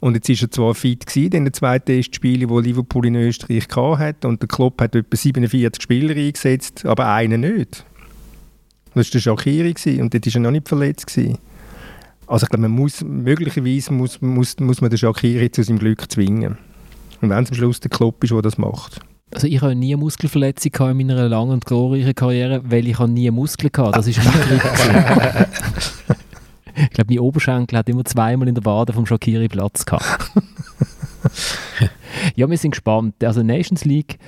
[0.00, 3.68] Und jetzt ist er zwar fit gewesen in den zwei Testspielen, die Liverpool in Österreich
[3.76, 7.84] hatte und der Klopp hat etwa 47 Spieler eingesetzt, aber einen nicht.
[8.96, 11.06] Das war der Shakiri und dort war er noch nicht verletzt.
[11.06, 11.38] Gewesen.
[12.26, 16.10] Also ich glaube, man muss, möglicherweise muss, muss, muss man den Shakiri zu seinem Glück
[16.10, 16.56] zwingen.
[17.20, 19.00] Und wenn es am Schluss der Klopp ist, der das macht.
[19.34, 23.30] Also ich habe nie eine Muskelverletzung in meiner langen und glorreichen Karriere, weil ich nie
[23.30, 23.92] Muskeln hatte.
[23.92, 24.64] Das ist mein Glück.
[26.76, 30.30] ich glaube, mein Oberschenkel hat immer zweimal in der Wade vom Shakiri Platz gehabt.
[32.34, 33.22] ja, wir sind gespannt.
[33.22, 34.18] Also Nations League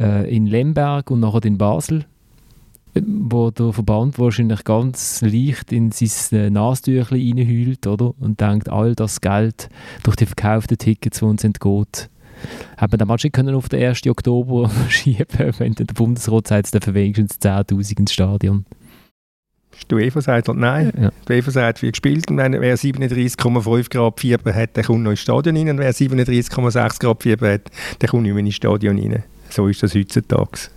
[0.00, 2.06] äh, in Lemberg und nachher in Basel,
[3.04, 8.14] wo der Verband wahrscheinlich ganz leicht in sein äh, Nasentüchchen reinheult, oder?
[8.18, 9.68] Und denkt, all das Geld
[10.02, 12.10] durch die verkauften Tickets, die uns entgeht,
[12.76, 14.06] hat man den Match können auf den 1.
[14.06, 15.26] Oktober schieben
[15.58, 18.66] wenn der Bundesrat sagt, es wenigstens 10'000 ins Stadion.
[19.90, 20.92] Die UEFA sagt halt nein.
[20.98, 21.12] Ja.
[21.28, 22.30] Die UEFA sagt, wie gespielt.
[22.30, 25.68] Und wenn wer 37,5 Grad Fieber hat, der kommt noch ins Stadion rein.
[25.68, 27.70] Und wer 37,6 Grad Fieber hat,
[28.00, 29.22] der kommt nicht mehr ins Stadion rein.
[29.50, 30.70] So ist das heutzutage.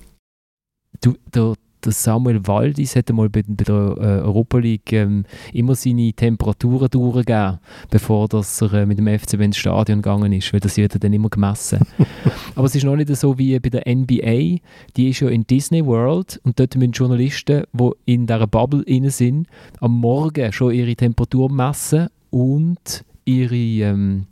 [1.02, 1.54] Du, der
[1.84, 6.90] der Samuel Waldis hat mal bei, bei der äh, Europa League ähm, immer seine Temperaturen
[6.90, 7.60] durchgegeben,
[7.90, 11.00] bevor dass er äh, mit dem FCB ins Stadion gegangen ist, weil das wird er
[11.00, 11.80] dann immer gemessen.
[12.56, 14.60] Aber es ist noch nicht so wie bei der NBA,
[14.96, 19.12] die ist ja in Disney World und dort müssen Journalisten, die in dieser Bubble inne
[19.12, 19.48] sind,
[19.80, 24.26] am Morgen schon ihre Temperatur messen und ihre ähm,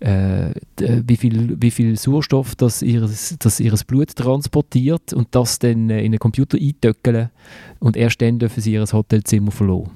[0.00, 5.90] äh, wie, viel, wie viel Sauerstoff das ihres, das ihres Blut transportiert und das dann
[5.90, 7.30] äh, in einen Computer eintöckeln
[7.78, 9.90] und erst dann dürfen sie ihr Hotelzimmer verlassen.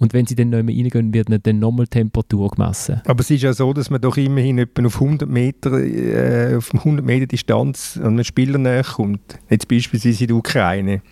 [0.00, 3.02] Und wenn sie dann nicht mehr reingehen, wird dann nochmal Temperatur gemessen.
[3.04, 6.72] Aber es ist ja so, dass man doch immerhin etwa auf 100 Meter, äh, auf
[6.72, 9.38] 100 Meter Distanz an einen Spieler näher kommt.
[9.50, 11.02] Jetzt beispielsweise in der Ukraine.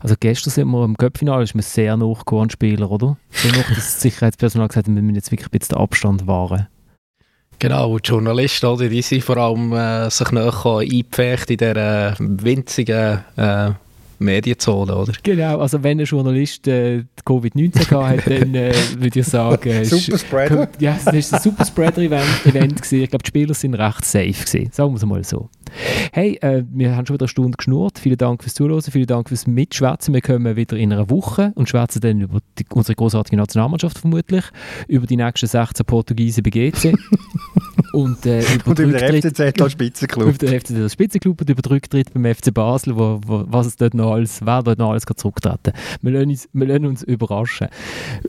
[0.00, 3.16] Also gestern sind wir im Cup-Finale, ist man sehr noch an Spieler, oder?
[3.30, 6.26] So noch, dass das Sicherheitspersonal gesagt hat, wir müssen jetzt wirklich ein bisschen den Abstand
[6.26, 6.68] wahren.
[7.58, 13.18] Genau, die Journalisten, oder, die sind vor allem äh, sich näher eingepfercht in dieser winzigen
[13.36, 13.70] äh,
[14.20, 15.12] Medienzone, oder?
[15.22, 19.70] Genau, also wenn ein Journalist äh, Covid-19 hat, dann äh, würde ich sagen...
[19.70, 20.68] Äh, Superspreader?
[20.78, 22.46] Ja, es war ein Superspreader-Event.
[22.46, 25.48] Event ich glaube, die Spieler sind recht safe gewesen, sagen wir es mal so.
[26.12, 27.98] Hey, äh, wir haben schon wieder eine Stunde geschnurrt.
[27.98, 30.14] Vielen Dank fürs Zuhören, vielen Dank fürs Mitschwätzen.
[30.14, 34.44] Wir kommen wieder in einer Woche und schwätzen dann über die, unsere großartige Nationalmannschaft vermutlich,
[34.86, 36.94] über die nächsten 16 Portugiesen bei GC.
[37.92, 40.28] und, äh, über, und über den FCZ als Spitzenclub.
[40.28, 43.66] Über den FCZ als Spitzenclub und über den Rücktritt beim FC Basel, wo, wo, was
[43.66, 47.02] es dort noch alles, wer dort noch alles zurücktreten wir lassen, uns, wir lassen uns
[47.02, 47.68] überraschen.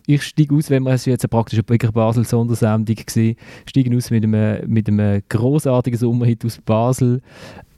[0.05, 3.35] Ich steige aus, wenn wir es jetzt praktisch eine Basel-Sondersendung gesehen,
[3.65, 7.21] steige aus mit einem, mit einem großartigen Sommerhit aus Basel.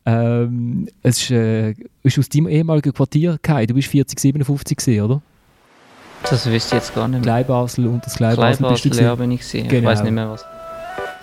[0.05, 3.67] Ähm, es ist, äh, ist aus deinem ehemaligen Quartier gefallen.
[3.67, 5.21] Du bist 40, 57 gewesen, oder?
[6.29, 7.43] Das wüsste ich jetzt gar nicht mehr.
[7.43, 9.67] Kleibasel und das Kleibasel, Kleibasel bist du ja, bin ich gesehen.
[9.67, 9.79] Genau.
[9.79, 10.45] Ich weiß nicht mehr was.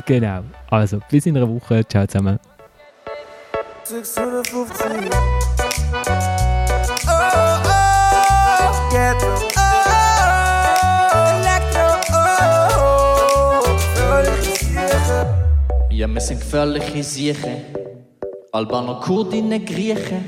[0.06, 0.42] Genau.
[0.70, 1.86] Also, bis in einer Woche.
[1.88, 2.38] Ciao zusammen.
[3.84, 4.86] 650.
[7.06, 7.70] Oh, oh,
[8.90, 9.48] get oh,
[15.90, 17.56] Ja, wir sind gefährliche Siechen.
[18.53, 20.26] Albaner, Kurdinnen, Griechen.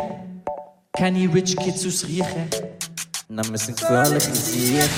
[0.96, 2.50] Keine Rich Kids aus Riechen.
[3.28, 4.88] Na, wir sind gefährliche Siechen.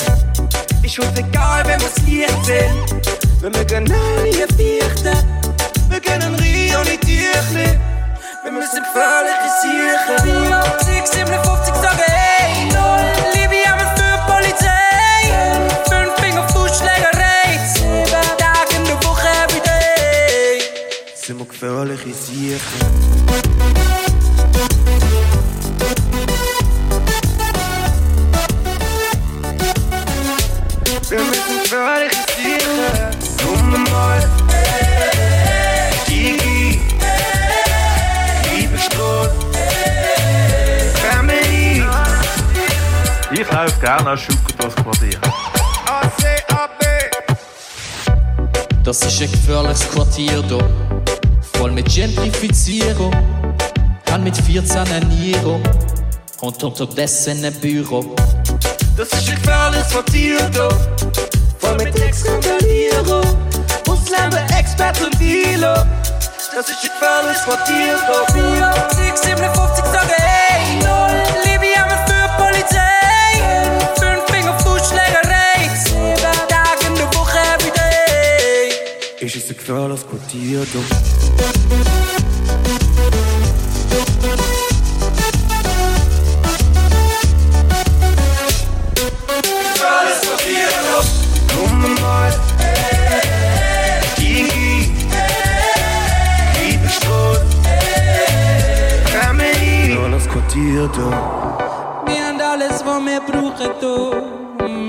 [0.83, 3.41] Ist uns egal, wenn wir's Licht sind.
[3.41, 5.17] Wir mögen alle hier Fichten.
[5.89, 7.81] Wir können Rio nicht Tierchen.
[8.43, 10.19] Wir müssen gefährliche Siechen.
[10.81, 12.71] 6, 57 sagen, hey,
[13.35, 13.42] Liebe
[21.53, 22.61] gefährliche Siechen.
[31.09, 33.45] Wir müssen gefährliche Siechen.
[33.45, 34.29] Nummer mal.
[36.09, 36.81] Digi.
[38.51, 39.29] Liebe Stroh.
[41.11, 41.85] Family.
[43.33, 45.21] Ich laufe gerne als Schucker das Quartier.
[48.85, 51.22] Das ist ein gefährliches Quartier hier.
[51.63, 53.13] Voll mit Gentrifizierung.
[54.05, 55.61] Kann mit 14 ein Niro.
[56.41, 58.17] Und unterdessen ein Büro.
[58.97, 60.39] Das ist ein gefährliches Quartier.
[61.61, 63.39] Voll mit Ex-Skandalierung.
[63.87, 65.87] Muslim, Expert und Dealer.
[66.53, 67.97] Das ist ein gefährliches Quartier
[68.35, 68.75] hier.
[68.97, 70.22] 6,
[100.53, 101.11] Quartier, du.
[102.07, 103.95] Wir haben alles, was wir brauchen, du.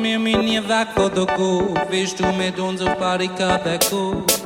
[0.02, 1.74] Wir müssen nie weg von der Go.
[1.90, 4.43] Willst du mit uns auf Barrikaden gehen?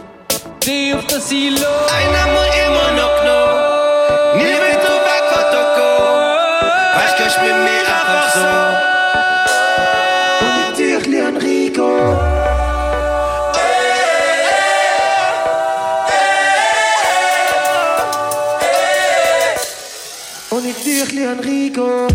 [0.67, 1.65] Dreh auf das Silo.
[1.97, 4.35] Einer muss immer noch genommen.
[4.35, 5.91] Nie wieder weg von der Go.
[6.97, 8.51] Weißt du, kannst mit mir einfach so.
[10.45, 11.89] Und natürlich ein Rico.
[20.49, 22.07] Und natürlich ein Rico.